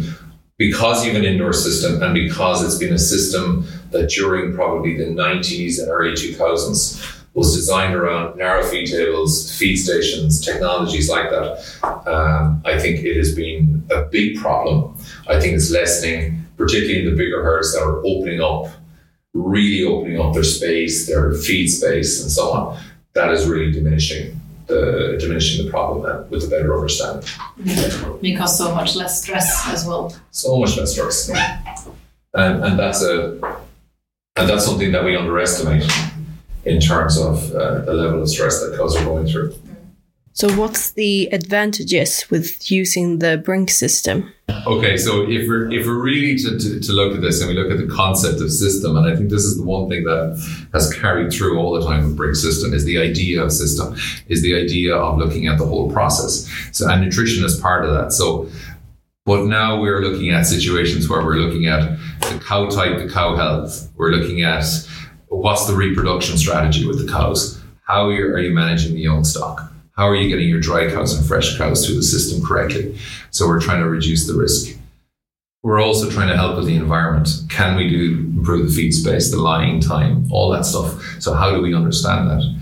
because 0.58 0.96
you 1.04 1.12
have 1.12 1.22
an 1.22 1.26
indoor 1.32 1.52
system 1.54 2.02
and 2.02 2.12
because 2.12 2.62
it's 2.64 2.78
been 2.84 2.92
a 2.92 2.98
system 3.14 3.66
that 3.92 4.10
during 4.10 4.54
probably 4.54 4.96
the 4.98 5.04
90s 5.26 5.78
and 5.80 5.88
early 5.88 6.12
2000s 6.12 7.20
was 7.32 7.54
designed 7.54 7.94
around 7.94 8.36
narrow 8.36 8.62
feed 8.64 8.86
tables, 8.86 9.56
feed 9.58 9.76
stations, 9.76 10.44
technologies 10.44 11.08
like 11.08 11.30
that, 11.30 11.50
um, 12.06 12.60
I 12.66 12.78
think 12.78 13.04
it 13.04 13.16
has 13.16 13.34
been 13.34 13.84
a 13.90 14.02
big 14.02 14.36
problem. 14.36 14.96
I 15.28 15.38
think 15.40 15.54
it's 15.54 15.70
lessening, 15.70 16.39
particularly 16.60 17.00
in 17.00 17.10
the 17.10 17.16
bigger 17.16 17.42
herds 17.42 17.72
that 17.72 17.82
are 17.82 18.04
opening 18.04 18.40
up, 18.42 18.66
really 19.32 19.82
opening 19.82 20.20
up 20.20 20.34
their 20.34 20.44
space, 20.44 21.06
their 21.06 21.32
feed 21.32 21.68
space, 21.68 22.22
and 22.22 22.30
so 22.30 22.52
on. 22.52 22.78
That 23.14 23.32
is 23.32 23.48
really 23.48 23.72
diminishing 23.72 24.38
the 24.66 25.16
diminishing 25.18 25.64
the 25.64 25.70
problem 25.70 26.04
uh, 26.04 26.22
with 26.28 26.44
a 26.44 26.48
better 26.48 26.76
understanding. 26.76 27.28
Because 28.20 28.56
so 28.56 28.74
much 28.74 28.94
less 28.94 29.22
stress 29.22 29.66
as 29.68 29.86
well. 29.86 30.14
So 30.30 30.58
much 30.58 30.76
less 30.76 30.92
stress, 30.92 31.30
and 32.34 32.64
and 32.64 32.78
that's 32.78 33.02
a 33.02 33.40
and 34.36 34.48
that's 34.48 34.64
something 34.64 34.92
that 34.92 35.02
we 35.02 35.16
underestimate 35.16 35.90
in 36.64 36.78
terms 36.78 37.18
of 37.18 37.52
uh, 37.52 37.80
the 37.86 37.94
level 37.94 38.22
of 38.22 38.28
stress 38.28 38.60
that 38.60 38.76
cows 38.76 38.96
are 38.96 39.04
going 39.04 39.26
through. 39.26 39.54
So, 40.32 40.48
what's 40.52 40.92
the 40.92 41.28
advantages 41.32 42.30
with 42.30 42.70
using 42.70 43.18
the 43.18 43.38
Brink 43.38 43.70
system? 43.70 44.32
Okay, 44.66 44.96
so 44.96 45.28
if 45.28 45.48
we're 45.48 45.70
if 45.70 45.86
we're 45.86 46.00
really 46.00 46.36
to, 46.38 46.58
to, 46.58 46.80
to, 46.80 46.92
look 46.92 47.14
at 47.14 47.20
this 47.20 47.40
and 47.40 47.48
we 47.48 47.56
look 47.56 47.70
at 47.70 47.78
the 47.78 47.92
concept 47.92 48.40
of 48.40 48.50
system, 48.50 48.96
and 48.96 49.06
I 49.06 49.16
think 49.16 49.30
this 49.30 49.44
is 49.44 49.56
the 49.56 49.64
one 49.64 49.88
thing 49.88 50.04
that 50.04 50.38
has 50.72 50.92
carried 50.94 51.32
through 51.32 51.58
all 51.58 51.72
the 51.72 51.86
time 51.86 52.04
with 52.04 52.16
Brink 52.16 52.36
System 52.36 52.74
is 52.74 52.84
the 52.84 52.98
idea 52.98 53.42
of 53.42 53.52
system, 53.52 53.96
is 54.28 54.42
the 54.42 54.54
idea 54.54 54.94
of 54.96 55.18
looking 55.18 55.46
at 55.46 55.58
the 55.58 55.66
whole 55.66 55.90
process. 55.92 56.48
So 56.72 56.88
and 56.88 57.02
nutrition 57.02 57.44
is 57.44 57.58
part 57.58 57.84
of 57.84 57.94
that. 57.94 58.12
So 58.12 58.48
but 59.26 59.44
now 59.44 59.80
we're 59.80 60.00
looking 60.00 60.30
at 60.30 60.46
situations 60.46 61.08
where 61.08 61.22
we're 61.24 61.36
looking 61.36 61.66
at 61.66 61.98
the 62.20 62.42
cow 62.44 62.68
type, 62.68 62.98
the 62.98 63.08
cow 63.08 63.36
health. 63.36 63.90
We're 63.96 64.10
looking 64.10 64.42
at 64.42 64.64
what's 65.28 65.66
the 65.66 65.74
reproduction 65.74 66.36
strategy 66.38 66.86
with 66.86 67.04
the 67.04 67.12
cows. 67.12 67.60
How 67.84 68.06
are 68.06 68.12
you, 68.12 68.24
are 68.26 68.40
you 68.40 68.54
managing 68.54 68.94
the 68.94 69.00
young 69.00 69.22
stock? 69.24 69.69
How 70.00 70.08
are 70.08 70.16
you 70.16 70.30
getting 70.30 70.48
your 70.48 70.60
dry 70.60 70.90
cows 70.90 71.14
and 71.14 71.26
fresh 71.28 71.58
cows 71.58 71.84
through 71.84 71.96
the 71.96 72.02
system 72.02 72.42
correctly? 72.42 72.96
So 73.30 73.46
we're 73.46 73.60
trying 73.60 73.82
to 73.82 73.88
reduce 73.90 74.26
the 74.26 74.32
risk. 74.32 74.74
We're 75.62 75.78
also 75.78 76.10
trying 76.10 76.28
to 76.28 76.36
help 76.38 76.56
with 76.56 76.64
the 76.64 76.76
environment. 76.76 77.28
Can 77.50 77.76
we 77.76 77.86
do 77.86 78.32
improve 78.34 78.66
the 78.66 78.72
feed 78.72 78.92
space, 78.92 79.30
the 79.30 79.36
lying 79.36 79.78
time, 79.78 80.26
all 80.32 80.50
that 80.52 80.64
stuff? 80.64 80.98
So 81.18 81.34
how 81.34 81.54
do 81.54 81.60
we 81.60 81.74
understand 81.74 82.30
that? 82.30 82.60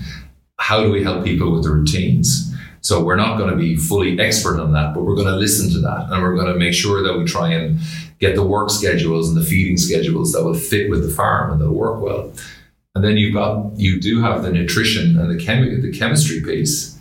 How 0.58 0.82
do 0.82 0.90
we 0.90 1.04
help 1.04 1.24
people 1.24 1.52
with 1.52 1.62
the 1.62 1.70
routines? 1.70 2.52
So 2.80 3.04
we're 3.04 3.14
not 3.14 3.38
going 3.38 3.50
to 3.50 3.56
be 3.56 3.76
fully 3.76 4.18
expert 4.18 4.58
on 4.58 4.72
that, 4.72 4.92
but 4.92 5.04
we're 5.04 5.14
going 5.14 5.28
to 5.28 5.36
listen 5.36 5.70
to 5.74 5.78
that 5.82 6.08
and 6.10 6.20
we're 6.20 6.34
going 6.34 6.52
to 6.52 6.58
make 6.58 6.74
sure 6.74 7.04
that 7.04 7.16
we 7.16 7.24
try 7.24 7.52
and 7.52 7.78
get 8.18 8.34
the 8.34 8.42
work 8.42 8.68
schedules 8.68 9.28
and 9.28 9.40
the 9.40 9.46
feeding 9.46 9.76
schedules 9.76 10.32
that 10.32 10.42
will 10.42 10.54
fit 10.54 10.90
with 10.90 11.08
the 11.08 11.14
farm 11.14 11.52
and 11.52 11.60
that'll 11.60 11.72
work 11.72 12.00
well. 12.02 12.32
And 12.96 13.04
then 13.04 13.16
you've 13.16 13.34
got 13.34 13.78
you 13.78 14.00
do 14.00 14.20
have 14.22 14.42
the 14.42 14.50
nutrition 14.50 15.16
and 15.20 15.30
the 15.30 15.40
chemi- 15.40 15.80
the 15.80 15.96
chemistry 15.96 16.42
piece, 16.42 16.97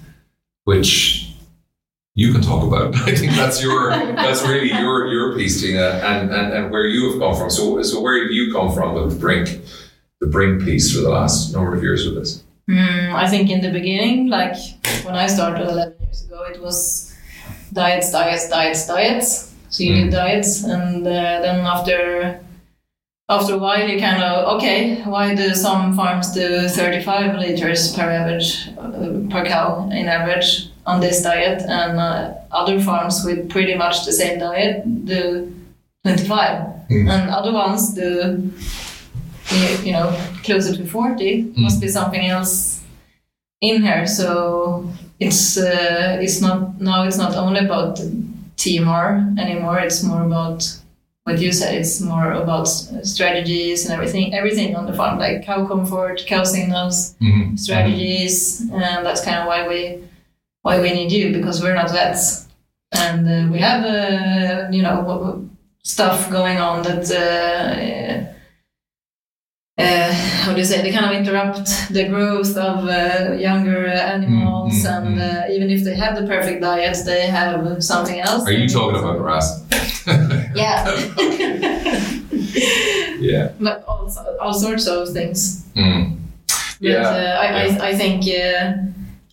which 0.67 1.31
you 2.13 2.33
can 2.33 2.41
talk 2.41 2.61
about. 2.61 2.93
I 3.07 3.15
think 3.15 3.31
that's 3.31 3.63
your 3.63 3.89
that's 4.25 4.41
really 4.43 4.69
your 4.69 5.07
your 5.07 5.35
piece, 5.35 5.61
Tina, 5.61 5.87
and, 6.03 6.29
and 6.29 6.53
and 6.53 6.71
where 6.71 6.85
you 6.85 7.09
have 7.09 7.19
come 7.21 7.35
from. 7.39 7.49
So 7.49 7.81
so 7.83 8.01
where 8.01 8.21
have 8.21 8.31
you 8.31 8.51
come 8.51 8.69
from 8.73 8.93
with 8.95 9.17
Brink, 9.17 9.47
the 10.19 10.27
Brink 10.27 10.65
piece 10.65 10.93
for 10.93 11.01
the 11.01 11.09
last 11.09 11.53
number 11.53 11.73
of 11.73 11.81
years 11.81 12.05
with 12.05 12.15
this? 12.15 12.43
Mm, 12.69 13.13
I 13.13 13.29
think 13.29 13.49
in 13.49 13.61
the 13.61 13.71
beginning, 13.71 14.27
like 14.27 14.57
when 15.05 15.15
I 15.15 15.27
started 15.27 15.69
11 15.69 15.95
years 16.01 16.25
ago, 16.25 16.43
it 16.43 16.61
was 16.61 17.15
diets, 17.71 18.11
diets, 18.11 18.49
diets, 18.49 18.87
diets. 18.87 19.55
So 19.69 19.83
you 19.83 19.93
mm. 19.93 20.03
did 20.03 20.11
diets, 20.11 20.65
and 20.65 21.07
uh, 21.07 21.39
then 21.43 21.65
after 21.65 22.41
after 23.29 23.55
a 23.55 23.57
while, 23.57 23.87
you 23.87 23.99
kind 23.99 24.23
of 24.23 24.55
okay. 24.55 25.01
Why 25.03 25.35
do 25.35 25.53
some 25.53 25.95
farms 25.95 26.31
do 26.31 26.67
35 26.69 27.35
liters 27.35 27.93
per 27.93 28.09
average 28.09 28.69
uh, 28.77 29.29
per 29.29 29.45
cow 29.45 29.89
in 29.91 30.07
average 30.07 30.69
on 30.85 31.01
this 31.01 31.21
diet, 31.21 31.61
and 31.63 31.99
uh, 31.99 32.33
other 32.51 32.79
farms 32.79 33.23
with 33.25 33.49
pretty 33.49 33.75
much 33.75 34.05
the 34.05 34.13
same 34.13 34.39
diet 34.39 35.05
do 35.05 35.53
25, 36.03 36.87
mm. 36.89 37.09
and 37.09 37.29
other 37.29 37.51
ones 37.51 37.93
do 37.93 38.51
you 39.83 39.91
know 39.91 40.09
closer 40.43 40.75
to 40.75 40.85
40 40.85 41.43
mm. 41.43 41.57
must 41.57 41.79
be 41.81 41.87
something 41.87 42.25
else 42.25 42.83
in 43.61 43.81
here 43.81 44.05
so 44.05 44.89
it's 45.19 45.57
uh, 45.57 46.17
it's 46.21 46.41
not 46.41 46.79
now 46.79 47.03
it's 47.03 47.17
not 47.17 47.35
only 47.35 47.59
about 47.65 47.97
TMR 48.57 49.37
anymore 49.39 49.79
it's 49.79 50.03
more 50.03 50.23
about 50.23 50.63
what 51.27 51.39
you 51.39 51.51
said 51.51 51.75
it's 51.75 51.99
more 51.99 52.31
about 52.31 52.63
strategies 53.03 53.83
and 53.83 53.93
everything 53.93 54.33
everything 54.33 54.77
on 54.77 54.85
the 54.85 54.93
farm 54.93 55.19
like 55.19 55.43
cow 55.43 55.67
comfort 55.67 56.23
cow 56.25 56.41
signals 56.41 57.15
mm-hmm. 57.21 57.53
strategies 57.57 58.61
and 58.71 59.05
that's 59.05 59.23
kind 59.25 59.35
of 59.41 59.45
why 59.45 59.67
we 59.67 60.01
why 60.61 60.79
we 60.79 60.89
need 60.93 61.11
you 61.11 61.33
because 61.33 61.61
we're 61.61 61.75
not 61.75 61.91
vets 61.91 62.47
and 62.93 63.27
uh, 63.27 63.51
we 63.51 63.59
have 63.59 63.83
uh, 63.83 64.69
you 64.71 64.81
know 64.81 65.49
stuff 65.83 66.31
going 66.31 66.59
on 66.59 66.81
that 66.83 67.05
uh, 67.11 68.23
uh, 69.83 70.06
how 70.47 70.53
do 70.53 70.59
you 70.59 70.65
say 70.65 70.81
they 70.81 70.93
kind 70.93 71.05
of 71.05 71.11
interrupt 71.11 71.67
the 71.91 72.07
growth 72.07 72.55
of 72.55 72.87
uh, 72.87 73.33
younger 73.33 73.87
animals 73.87 74.73
mm, 74.73 74.85
mm, 74.85 74.97
and 74.97 75.17
mm. 75.17 75.27
Uh, 75.27 75.53
even 75.53 75.69
if 75.69 75.83
they 75.83 75.93
have 75.93 76.15
the 76.15 76.25
perfect 76.25 76.61
diet 76.61 76.97
they 77.05 77.27
have 77.27 77.83
something 77.83 78.21
else 78.21 78.47
are 78.47 78.53
you 78.53 78.69
talking 78.69 78.97
about 78.97 79.17
grass 79.17 79.61
yeah 80.55 80.85
yeah 83.19 83.51
but 83.59 83.83
all, 83.87 84.09
all 84.39 84.53
sorts 84.53 84.87
of 84.87 85.09
things 85.09 85.65
mm. 85.75 86.17
yeah, 86.79 87.03
but, 87.03 87.05
uh, 87.05 87.41
I, 87.43 87.45
yeah. 87.45 87.77
I, 87.81 87.87
I, 87.89 87.95
think 88.01 88.23
uh, 88.43 88.73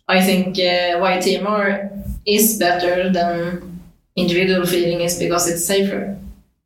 I 0.09 0.20
think 0.20 0.59
uh, 0.59 0.98
why 0.98 1.18
TMR 1.18 1.90
is 2.27 2.59
better 2.59 3.09
than 3.09 3.81
individual 4.16 4.66
feeding 4.66 5.00
is 5.00 5.16
because 5.18 5.48
it's 5.48 5.64
safer 5.64 6.18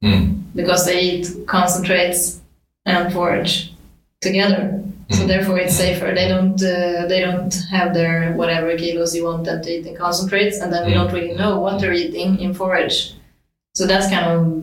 mm. 0.02 0.42
because 0.54 0.87
they 0.87 1.00
eat 1.00 1.28
concentrates 1.46 2.40
and 2.87 3.12
forage 3.12 3.74
together. 4.20 4.85
So 5.11 5.22
mm. 5.22 5.28
therefore, 5.28 5.59
it's 5.59 5.74
safer. 5.74 6.12
They 6.14 6.28
don't 6.28 6.61
uh, 6.62 7.07
they 7.07 7.20
don't 7.20 7.54
have 7.70 7.94
their 7.94 8.35
whatever 8.35 8.76
kilos 8.76 9.14
you 9.14 9.24
want 9.24 9.44
them 9.44 9.62
to 9.62 9.70
eat 9.70 9.87
in 9.87 9.96
concentrates, 9.96 10.59
and 10.59 10.72
then 10.72 10.87
we 10.87 10.92
don't 10.92 11.12
really 11.12 11.35
know 11.35 11.61
what 11.61 11.81
they're 11.81 11.94
eating 11.94 12.38
in 12.40 12.52
forage. 12.52 13.14
So 13.74 13.87
that's 13.87 14.11
kind 14.11 14.26
of 14.26 14.62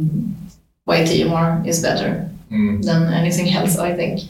why 0.83 1.01
TMR 1.01 1.65
is 1.65 1.81
better 1.81 2.29
mm. 2.51 2.83
than 2.83 3.11
anything 3.11 3.49
else, 3.53 3.77
I 3.77 3.95
think. 3.95 4.21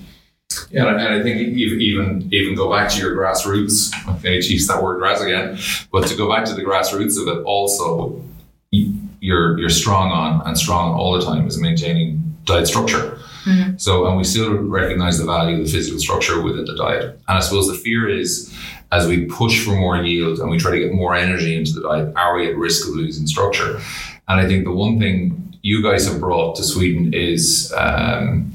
Yeah, 0.69 0.87
and 0.87 1.01
I 1.01 1.21
think 1.21 1.41
even 1.57 2.29
even 2.31 2.55
go 2.55 2.71
back 2.71 2.89
to 2.91 2.99
your 2.99 3.15
grassroots. 3.15 3.91
Okay, 4.15 4.35
use 4.35 4.67
that 4.67 4.81
word 4.81 4.99
grass 4.99 5.21
again, 5.21 5.57
but 5.91 6.07
to 6.07 6.15
go 6.15 6.29
back 6.29 6.45
to 6.45 6.53
the 6.53 6.61
grassroots 6.61 7.19
of 7.19 7.27
it, 7.27 7.43
also 7.43 8.23
you're 8.71 9.57
you're 9.59 9.69
strong 9.69 10.11
on 10.11 10.47
and 10.47 10.57
strong 10.57 10.93
all 10.93 11.17
the 11.17 11.25
time 11.25 11.47
is 11.47 11.59
maintaining 11.59 12.37
diet 12.45 12.67
structure. 12.67 13.19
Mm-hmm. 13.45 13.77
So, 13.77 14.07
and 14.07 14.17
we 14.17 14.23
still 14.23 14.53
recognize 14.53 15.17
the 15.17 15.25
value 15.25 15.57
of 15.57 15.65
the 15.65 15.71
physical 15.71 15.99
structure 15.99 16.41
within 16.41 16.65
the 16.65 16.75
diet. 16.75 17.19
And 17.27 17.37
I 17.37 17.39
suppose 17.39 17.67
the 17.67 17.75
fear 17.75 18.09
is 18.09 18.53
as 18.91 19.07
we 19.07 19.25
push 19.25 19.63
for 19.63 19.75
more 19.75 19.97
yield 19.97 20.39
and 20.39 20.49
we 20.49 20.57
try 20.57 20.71
to 20.71 20.79
get 20.79 20.93
more 20.93 21.15
energy 21.15 21.55
into 21.55 21.73
the 21.73 21.81
diet, 21.81 22.13
are 22.15 22.35
we 22.35 22.49
at 22.49 22.57
risk 22.57 22.87
of 22.87 22.95
losing 22.95 23.27
structure? 23.27 23.79
And 24.27 24.39
I 24.39 24.47
think 24.47 24.63
the 24.63 24.71
one 24.71 24.99
thing 24.99 25.57
you 25.61 25.81
guys 25.81 26.07
have 26.07 26.19
brought 26.19 26.55
to 26.55 26.63
Sweden 26.63 27.13
is, 27.13 27.73
um, 27.75 28.53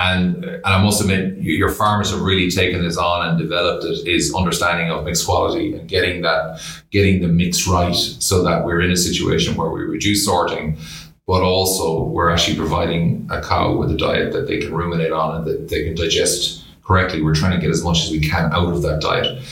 and 0.00 0.44
and 0.44 0.64
I 0.64 0.82
must 0.82 1.00
admit, 1.00 1.38
your 1.38 1.70
farmers 1.70 2.10
have 2.10 2.20
really 2.20 2.50
taken 2.50 2.82
this 2.82 2.96
on 2.96 3.28
and 3.28 3.38
developed 3.38 3.84
it. 3.84 4.06
Is 4.06 4.32
understanding 4.34 4.90
of 4.90 5.04
mixed 5.04 5.26
quality 5.26 5.74
and 5.74 5.88
getting 5.88 6.22
that, 6.22 6.60
getting 6.90 7.20
the 7.20 7.28
mix 7.28 7.66
right, 7.66 7.94
so 7.94 8.44
that 8.44 8.64
we're 8.64 8.80
in 8.80 8.92
a 8.92 8.96
situation 8.96 9.56
where 9.56 9.70
we 9.70 9.82
reduce 9.82 10.24
sorting, 10.24 10.78
but 11.28 11.42
also 11.42 12.04
we're 12.04 12.30
actually 12.30 12.56
providing 12.56 13.28
a 13.30 13.42
cow 13.42 13.76
with 13.76 13.90
a 13.90 13.96
diet 13.96 14.32
that 14.32 14.48
they 14.48 14.58
can 14.58 14.74
ruminate 14.74 15.12
on 15.12 15.36
and 15.36 15.46
that 15.46 15.68
they 15.68 15.84
can 15.84 15.94
digest 15.94 16.64
correctly. 16.82 17.20
We're 17.20 17.34
trying 17.34 17.52
to 17.52 17.60
get 17.60 17.70
as 17.70 17.84
much 17.84 18.02
as 18.02 18.10
we 18.10 18.18
can 18.18 18.50
out 18.50 18.72
of 18.72 18.80
that 18.80 19.02
diet. 19.02 19.44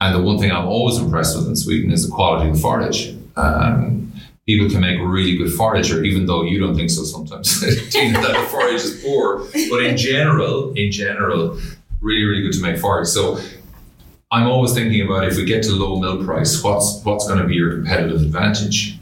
And 0.00 0.12
the 0.12 0.20
one 0.20 0.38
thing 0.38 0.50
I'm 0.50 0.66
always 0.66 0.98
impressed 0.98 1.38
with 1.38 1.46
in 1.46 1.54
Sweden 1.54 1.92
is 1.92 2.08
the 2.08 2.12
quality 2.12 2.50
of 2.50 2.56
the 2.56 2.60
forage. 2.60 3.16
Um, 3.36 4.12
people 4.44 4.68
can 4.68 4.80
make 4.80 4.98
really 4.98 5.36
good 5.36 5.52
forage, 5.52 5.92
or 5.92 6.02
even 6.02 6.26
though 6.26 6.42
you 6.42 6.58
don't 6.58 6.74
think 6.74 6.90
so 6.90 7.04
sometimes, 7.04 7.60
that 7.92 7.92
the 7.92 8.48
forage 8.50 8.82
is 8.82 9.00
poor. 9.00 9.46
But 9.70 9.84
in 9.84 9.96
general, 9.96 10.72
in 10.74 10.90
general, 10.90 11.60
really, 12.00 12.24
really 12.24 12.42
good 12.42 12.54
to 12.54 12.60
make 12.60 12.78
forage. 12.78 13.06
So 13.06 13.38
I'm 14.32 14.48
always 14.48 14.74
thinking 14.74 15.06
about 15.06 15.28
if 15.28 15.36
we 15.36 15.44
get 15.44 15.62
to 15.62 15.72
low 15.76 16.00
milk 16.00 16.26
price, 16.26 16.60
what's 16.60 17.04
what's 17.04 17.28
going 17.28 17.38
to 17.38 17.46
be 17.46 17.54
your 17.54 17.72
competitive 17.76 18.20
advantage? 18.20 18.98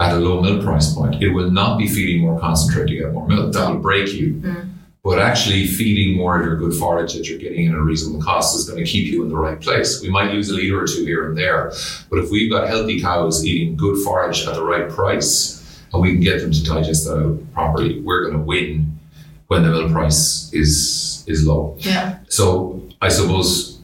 At 0.00 0.12
a 0.12 0.16
low 0.16 0.40
milk 0.40 0.64
price 0.64 0.94
point. 0.94 1.22
It 1.22 1.30
will 1.30 1.50
not 1.50 1.78
be 1.78 1.88
feeding 1.88 2.22
more 2.22 2.38
concentrate 2.38 2.86
to 2.86 2.96
get 2.96 3.12
more 3.12 3.26
milk. 3.26 3.52
That 3.52 3.68
will 3.68 3.78
break 3.78 4.12
you. 4.12 4.34
Mm. 4.34 4.70
But 5.04 5.20
actually, 5.20 5.66
feeding 5.66 6.16
more 6.16 6.38
of 6.38 6.44
your 6.44 6.56
good 6.56 6.74
forage 6.74 7.14
that 7.14 7.28
you're 7.28 7.38
getting 7.38 7.68
at 7.68 7.74
a 7.74 7.80
reasonable 7.80 8.22
cost 8.22 8.56
is 8.56 8.68
going 8.68 8.84
to 8.84 8.90
keep 8.90 9.10
you 9.10 9.22
in 9.22 9.28
the 9.28 9.36
right 9.36 9.60
place. 9.60 10.02
We 10.02 10.10
might 10.10 10.32
lose 10.32 10.50
a 10.50 10.54
litre 10.54 10.82
or 10.82 10.86
two 10.86 11.04
here 11.04 11.28
and 11.28 11.38
there, 11.38 11.72
but 12.10 12.18
if 12.18 12.30
we've 12.30 12.50
got 12.50 12.68
healthy 12.68 13.00
cows 13.00 13.44
eating 13.44 13.76
good 13.76 14.04
forage 14.04 14.46
at 14.46 14.54
the 14.54 14.64
right 14.64 14.88
price, 14.88 15.82
and 15.92 16.02
we 16.02 16.12
can 16.12 16.20
get 16.20 16.40
them 16.40 16.52
to 16.52 16.64
digest 16.64 17.06
that 17.06 17.16
out 17.16 17.52
properly, 17.54 18.00
we're 18.00 18.24
going 18.24 18.36
to 18.36 18.44
win 18.44 18.98
when 19.46 19.62
the 19.62 19.70
milk 19.70 19.90
price 19.90 20.52
is 20.52 21.24
is 21.26 21.46
low. 21.46 21.76
Yeah. 21.78 22.18
So 22.28 22.82
I 23.00 23.08
suppose 23.08 23.80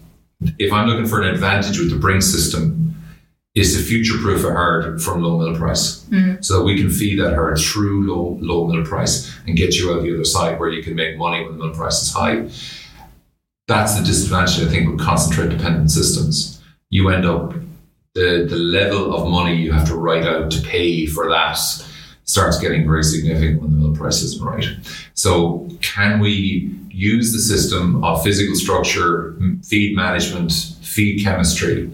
if 0.59 0.73
I'm 0.73 0.89
looking 0.89 1.07
for 1.07 1.23
an 1.23 1.29
advantage 1.29 1.79
with 1.79 1.91
the 1.91 1.97
Brink 1.97 2.23
system, 2.23 2.97
is 3.55 3.77
to 3.77 3.83
future 3.83 4.19
proof 4.19 4.45
a 4.45 4.51
herd 4.51 5.01
from 5.01 5.23
low 5.23 5.39
milk 5.39 5.57
price 5.57 6.05
mm. 6.07 6.45
so 6.45 6.59
that 6.59 6.65
we 6.65 6.77
can 6.77 6.91
feed 6.91 7.19
that 7.21 7.35
herd 7.35 7.57
through 7.57 8.07
low 8.07 8.37
low 8.41 8.67
milk 8.67 8.87
price 8.87 9.33
and 9.47 9.57
get 9.57 9.77
you 9.77 9.93
out 9.93 10.03
the 10.03 10.13
other 10.13 10.25
side 10.25 10.59
where 10.59 10.71
you 10.71 10.83
can 10.83 10.95
make 10.95 11.17
money 11.17 11.45
when 11.45 11.57
the 11.57 11.65
milk 11.65 11.77
price 11.77 12.03
is 12.03 12.13
high. 12.13 12.49
That's 13.67 13.99
the 13.99 14.05
disadvantage, 14.05 14.67
I 14.67 14.69
think, 14.69 14.91
with 14.91 15.01
concentrate 15.01 15.49
dependent 15.49 15.91
systems. 15.91 16.63
You 16.91 17.09
end 17.11 17.25
up 17.25 17.55
the 18.15 18.47
the 18.49 18.57
level 18.57 19.15
of 19.15 19.29
money 19.31 19.57
you 19.57 19.73
have 19.73 19.87
to 19.89 19.97
write 19.97 20.25
out 20.25 20.51
to 20.51 20.61
pay 20.63 21.07
for 21.07 21.29
that 21.31 21.59
starts 22.25 22.59
getting 22.59 22.87
very 22.87 23.03
significant 23.03 23.61
when 23.61 23.71
the 23.71 23.77
milk 23.77 23.97
price 23.97 24.23
isn't 24.23 24.43
right. 24.43 24.65
So 25.15 25.69
can 25.83 26.21
we 26.21 26.75
use 26.91 27.33
the 27.33 27.39
system 27.39 28.03
of 28.03 28.23
physical 28.23 28.55
structure, 28.55 29.37
feed 29.63 29.95
management, 29.95 30.53
feed 30.83 31.23
chemistry 31.23 31.91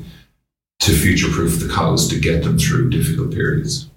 to 0.81 0.93
future 0.93 1.29
proof 1.31 1.61
the 1.61 1.69
cows 1.69 2.09
to 2.09 2.19
get 2.19 2.43
them 2.43 2.59
through 2.59 2.91
difficult 2.91 3.33
periods. 3.33 3.89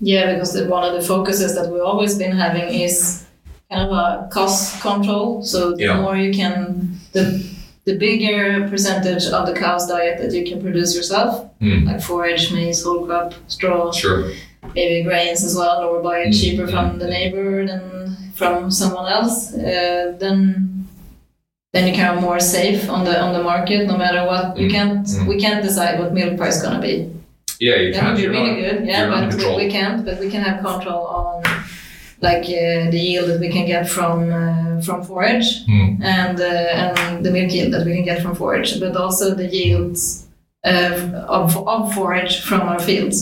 Yeah, 0.00 0.32
because 0.34 0.52
the, 0.52 0.66
one 0.66 0.84
of 0.84 1.00
the 1.00 1.06
focuses 1.06 1.54
that 1.54 1.70
we've 1.70 1.82
always 1.82 2.16
been 2.16 2.36
having 2.36 2.68
is 2.72 3.26
kind 3.70 3.88
of 3.88 3.92
a 3.92 4.28
cost 4.30 4.80
control. 4.80 5.42
So 5.42 5.72
the 5.76 5.84
Yeah. 5.84 6.00
more 6.00 6.16
you 6.16 6.32
can, 6.32 6.98
the 7.12 7.24
the 7.86 7.98
bigger 7.98 8.66
percentage 8.70 9.26
of 9.26 9.46
the 9.46 9.52
cow's 9.52 9.86
diet 9.86 10.16
that 10.18 10.32
you 10.32 10.42
can 10.50 10.58
produce 10.62 10.96
yourself, 10.96 11.32
Mm. 11.60 11.84
like 11.86 12.00
forage, 12.00 12.50
maize, 12.50 12.82
whole 12.82 13.04
crop, 13.04 13.34
straw, 13.46 13.92
Sure. 13.92 14.30
maybe 14.74 15.02
grains 15.04 15.44
as 15.44 15.54
well, 15.54 15.82
or 15.84 16.00
buy 16.02 16.20
it 16.20 16.28
Mm, 16.32 16.40
cheaper 16.40 16.66
mm, 16.66 16.70
from 16.70 16.98
the 16.98 17.06
neighbor 17.06 17.66
than 17.66 17.82
from 18.34 18.70
someone 18.70 19.12
else, 19.12 19.52
uh, 19.52 20.14
then 20.18 20.73
then 21.74 21.86
you're 21.86 21.96
kind 22.02 22.16
of 22.16 22.22
more 22.22 22.40
safe 22.40 22.88
on 22.88 23.04
the 23.04 23.14
on 23.24 23.30
the 23.36 23.42
market. 23.42 23.80
No 23.92 23.96
matter 24.04 24.22
what, 24.30 24.44
you 24.56 24.68
Mm, 24.68 24.72
can't 24.76 25.06
mm. 25.06 25.26
we 25.30 25.36
can't 25.44 25.62
decide 25.68 25.94
what 26.00 26.08
milk 26.20 26.32
price 26.40 26.56
is 26.58 26.62
gonna 26.66 26.80
be. 26.90 26.94
Yeah, 27.66 27.76
you 27.82 27.92
That 27.92 28.00
can't. 28.00 28.06
would 28.06 28.16
be 28.16 28.22
you're 28.22 28.32
really 28.38 28.54
not- 28.62 28.64
good, 28.70 28.78
yeah. 28.88 28.98
you're 29.00 29.10
not 29.14 29.22
in 29.24 29.30
But 29.30 29.38
we, 29.58 29.64
we 29.64 29.68
can't. 29.78 29.98
But 30.08 30.16
we 30.24 30.28
can 30.34 30.42
have 30.48 30.58
control 30.70 31.02
on 31.20 31.42
like 32.28 32.44
uh, 32.44 32.90
the 32.94 33.00
yield 33.08 33.26
that 33.30 33.40
we 33.44 33.48
can 33.56 33.66
get 33.74 33.84
from 33.96 34.18
uh, 34.40 34.80
from 34.86 34.98
forage 35.08 35.48
Mm. 35.74 35.88
and 36.18 36.36
uh, 36.40 36.82
and 36.82 37.24
the 37.26 37.30
milk 37.36 37.50
yield 37.56 37.70
that 37.74 37.84
we 37.86 37.92
can 37.98 38.04
get 38.10 38.18
from 38.22 38.34
forage, 38.42 38.70
but 38.82 38.92
also 38.96 39.24
the 39.42 39.48
yields 39.58 40.00
uh, 40.70 40.94
of 41.40 41.48
of 41.74 41.92
forage 41.96 42.34
from 42.48 42.62
our 42.72 42.80
fields. 42.88 43.16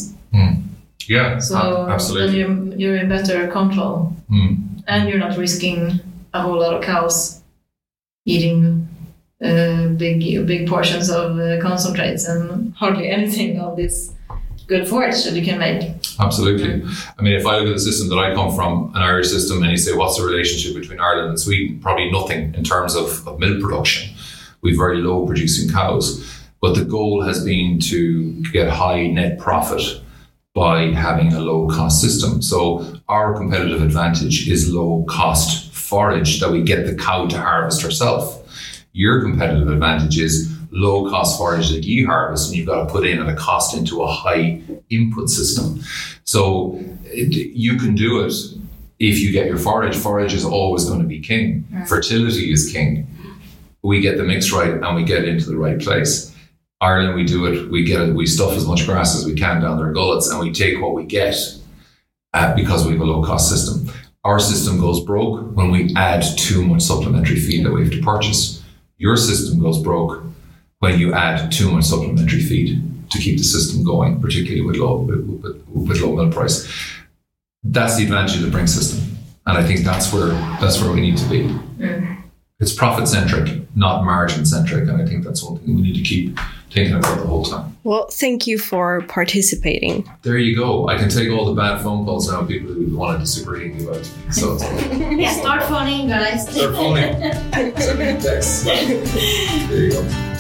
Yeah, 1.08 1.38
So 1.40 1.56
a- 1.88 1.98
then 2.18 2.32
you're, 2.38 2.76
you're 2.80 2.96
in 3.02 3.08
better 3.08 3.48
control, 3.48 4.14
Mm. 4.30 4.50
and 4.86 5.08
you're 5.08 5.18
not 5.18 5.36
risking 5.36 5.98
a 6.32 6.40
whole 6.44 6.58
lot 6.64 6.74
of 6.74 6.80
cows 6.82 7.41
eating 8.24 8.88
uh, 9.42 9.88
big 9.88 10.46
big 10.46 10.68
portions 10.68 11.10
of 11.10 11.38
uh, 11.38 11.60
concentrates 11.60 12.28
and 12.28 12.74
hardly 12.74 13.08
anything 13.16 13.58
of 13.58 13.76
this 13.76 14.12
good 14.66 14.88
forage 14.88 15.24
that 15.24 15.34
you 15.34 15.44
can 15.44 15.58
make. 15.58 15.94
Absolutely. 16.18 16.82
I 17.18 17.22
mean, 17.22 17.34
if 17.34 17.46
I 17.46 17.58
look 17.58 17.68
at 17.68 17.74
the 17.74 17.80
system 17.80 18.08
that 18.10 18.18
I 18.18 18.34
come 18.34 18.54
from, 18.54 18.92
an 18.94 19.02
Irish 19.02 19.28
system, 19.28 19.62
and 19.62 19.70
you 19.70 19.76
say, 19.76 19.94
what's 19.94 20.16
the 20.18 20.24
relationship 20.24 20.80
between 20.80 21.00
Ireland 21.00 21.30
and 21.30 21.40
Sweden? 21.40 21.80
Probably 21.80 22.10
nothing 22.10 22.54
in 22.54 22.64
terms 22.64 22.94
of, 22.94 23.26
of 23.26 23.38
milk 23.38 23.60
production. 23.60 24.14
We've 24.62 24.76
very 24.76 24.98
low 24.98 25.26
producing 25.26 25.68
cows. 25.70 26.24
But 26.60 26.76
the 26.76 26.84
goal 26.84 27.22
has 27.22 27.44
been 27.44 27.80
to 27.80 28.40
get 28.52 28.70
high 28.70 29.08
net 29.08 29.38
profit 29.38 30.00
by 30.54 30.92
having 30.92 31.32
a 31.32 31.40
low 31.40 31.68
cost 31.68 32.00
system. 32.00 32.40
So 32.40 33.00
our 33.08 33.34
competitive 33.34 33.82
advantage 33.82 34.48
is 34.48 34.72
low 34.72 35.04
cost 35.08 35.71
forage 35.92 36.40
that 36.40 36.50
we 36.50 36.62
get 36.62 36.86
the 36.86 36.94
cow 36.94 37.26
to 37.26 37.38
harvest 37.38 37.82
herself. 37.82 38.24
Your 38.94 39.20
competitive 39.20 39.68
advantage 39.68 40.18
is 40.18 40.50
low 40.70 41.10
cost 41.10 41.36
forage 41.36 41.68
that 41.68 41.84
you 41.84 42.06
harvest 42.06 42.48
and 42.48 42.56
you've 42.56 42.66
got 42.66 42.86
to 42.86 42.90
put 42.90 43.06
in 43.06 43.20
at 43.20 43.28
a 43.28 43.36
cost 43.36 43.76
into 43.76 44.00
a 44.02 44.06
high 44.06 44.62
input 44.88 45.28
system. 45.28 45.82
So 46.24 46.80
it, 47.04 47.36
you 47.66 47.76
can 47.76 47.94
do 47.94 48.24
it 48.24 48.32
if 48.98 49.18
you 49.18 49.32
get 49.32 49.48
your 49.48 49.58
forage. 49.58 49.94
Forage 49.94 50.32
is 50.32 50.46
always 50.46 50.86
going 50.86 51.02
to 51.02 51.06
be 51.06 51.20
king. 51.20 51.66
Fertility 51.86 52.50
is 52.50 52.72
king. 52.72 53.06
We 53.82 54.00
get 54.00 54.16
the 54.16 54.24
mix 54.24 54.50
right 54.50 54.72
and 54.72 54.96
we 54.96 55.04
get 55.04 55.28
into 55.28 55.50
the 55.50 55.58
right 55.58 55.78
place. 55.78 56.34
Ireland, 56.80 57.14
we 57.14 57.24
do 57.24 57.44
it. 57.44 57.70
We 57.70 57.84
get 57.84 58.00
it. 58.00 58.14
We 58.14 58.26
stuff 58.26 58.52
as 58.52 58.66
much 58.66 58.86
grass 58.86 59.14
as 59.14 59.26
we 59.26 59.34
can 59.34 59.60
down 59.60 59.76
their 59.76 59.92
gullets, 59.92 60.30
and 60.30 60.40
we 60.40 60.50
take 60.52 60.80
what 60.80 60.94
we 60.94 61.04
get 61.04 61.36
uh, 62.32 62.54
because 62.56 62.84
we 62.84 62.92
have 62.92 63.00
a 63.00 63.04
low 63.04 63.22
cost 63.22 63.48
system. 63.48 63.81
Our 64.24 64.38
system 64.38 64.78
goes 64.78 65.04
broke 65.04 65.54
when 65.56 65.70
we 65.72 65.92
add 65.96 66.22
too 66.38 66.64
much 66.64 66.82
supplementary 66.82 67.40
feed 67.40 67.66
that 67.66 67.72
we 67.72 67.82
have 67.82 67.92
to 67.92 68.02
purchase. 68.02 68.62
Your 68.96 69.16
system 69.16 69.60
goes 69.60 69.82
broke 69.82 70.22
when 70.78 70.98
you 70.98 71.12
add 71.12 71.50
too 71.50 71.72
much 71.72 71.84
supplementary 71.84 72.40
feed 72.40 72.80
to 73.10 73.18
keep 73.18 73.38
the 73.38 73.44
system 73.44 73.82
going, 73.82 74.20
particularly 74.20 74.62
with 74.62 74.76
low 74.76 74.98
with, 74.98 75.26
with, 75.42 75.66
with 75.66 76.00
low 76.00 76.14
milk 76.14 76.32
price. 76.32 76.72
That's 77.64 77.96
the 77.96 78.04
advantage 78.04 78.36
of 78.36 78.42
the 78.42 78.50
Brink 78.50 78.68
system, 78.68 79.16
and 79.46 79.58
I 79.58 79.64
think 79.64 79.80
that's 79.80 80.12
where 80.12 80.28
that's 80.60 80.80
where 80.80 80.92
we 80.92 81.00
need 81.00 81.16
to 81.18 81.28
be. 81.28 81.42
Mm. 81.78 82.22
It's 82.60 82.72
profit 82.72 83.08
centric, 83.08 83.74
not 83.76 84.04
margin 84.04 84.46
centric, 84.46 84.88
and 84.88 85.02
I 85.02 85.04
think 85.04 85.24
that's 85.24 85.42
one 85.42 85.58
thing 85.58 85.74
we 85.74 85.82
need 85.82 85.96
to 85.96 86.02
keep 86.02 86.38
thinking 86.72 86.94
about 86.96 87.18
the 87.18 87.26
whole 87.26 87.44
time. 87.44 87.76
Well, 87.84 88.08
thank 88.10 88.46
you 88.46 88.58
for 88.58 89.02
participating. 89.02 90.08
There 90.22 90.38
you 90.38 90.56
go. 90.56 90.88
I 90.88 90.96
can 90.96 91.08
take 91.08 91.30
all 91.30 91.44
the 91.44 91.54
bad 91.54 91.82
phone 91.82 92.04
calls 92.04 92.30
now. 92.30 92.44
People 92.44 92.72
who 92.72 92.96
want 92.96 93.18
to 93.18 93.24
disagree 93.24 93.72
with 93.72 93.88
about. 93.88 94.32
So 94.32 94.56
Start 94.58 95.64
phoning, 95.64 96.08
guys. 96.08 96.46
they're 96.54 96.72
phoning. 96.72 97.12
Send 97.76 97.98
me 97.98 98.04
a 98.06 98.20
text. 98.20 98.64
There 98.64 99.84
you 99.84 99.90
go. 99.92 100.31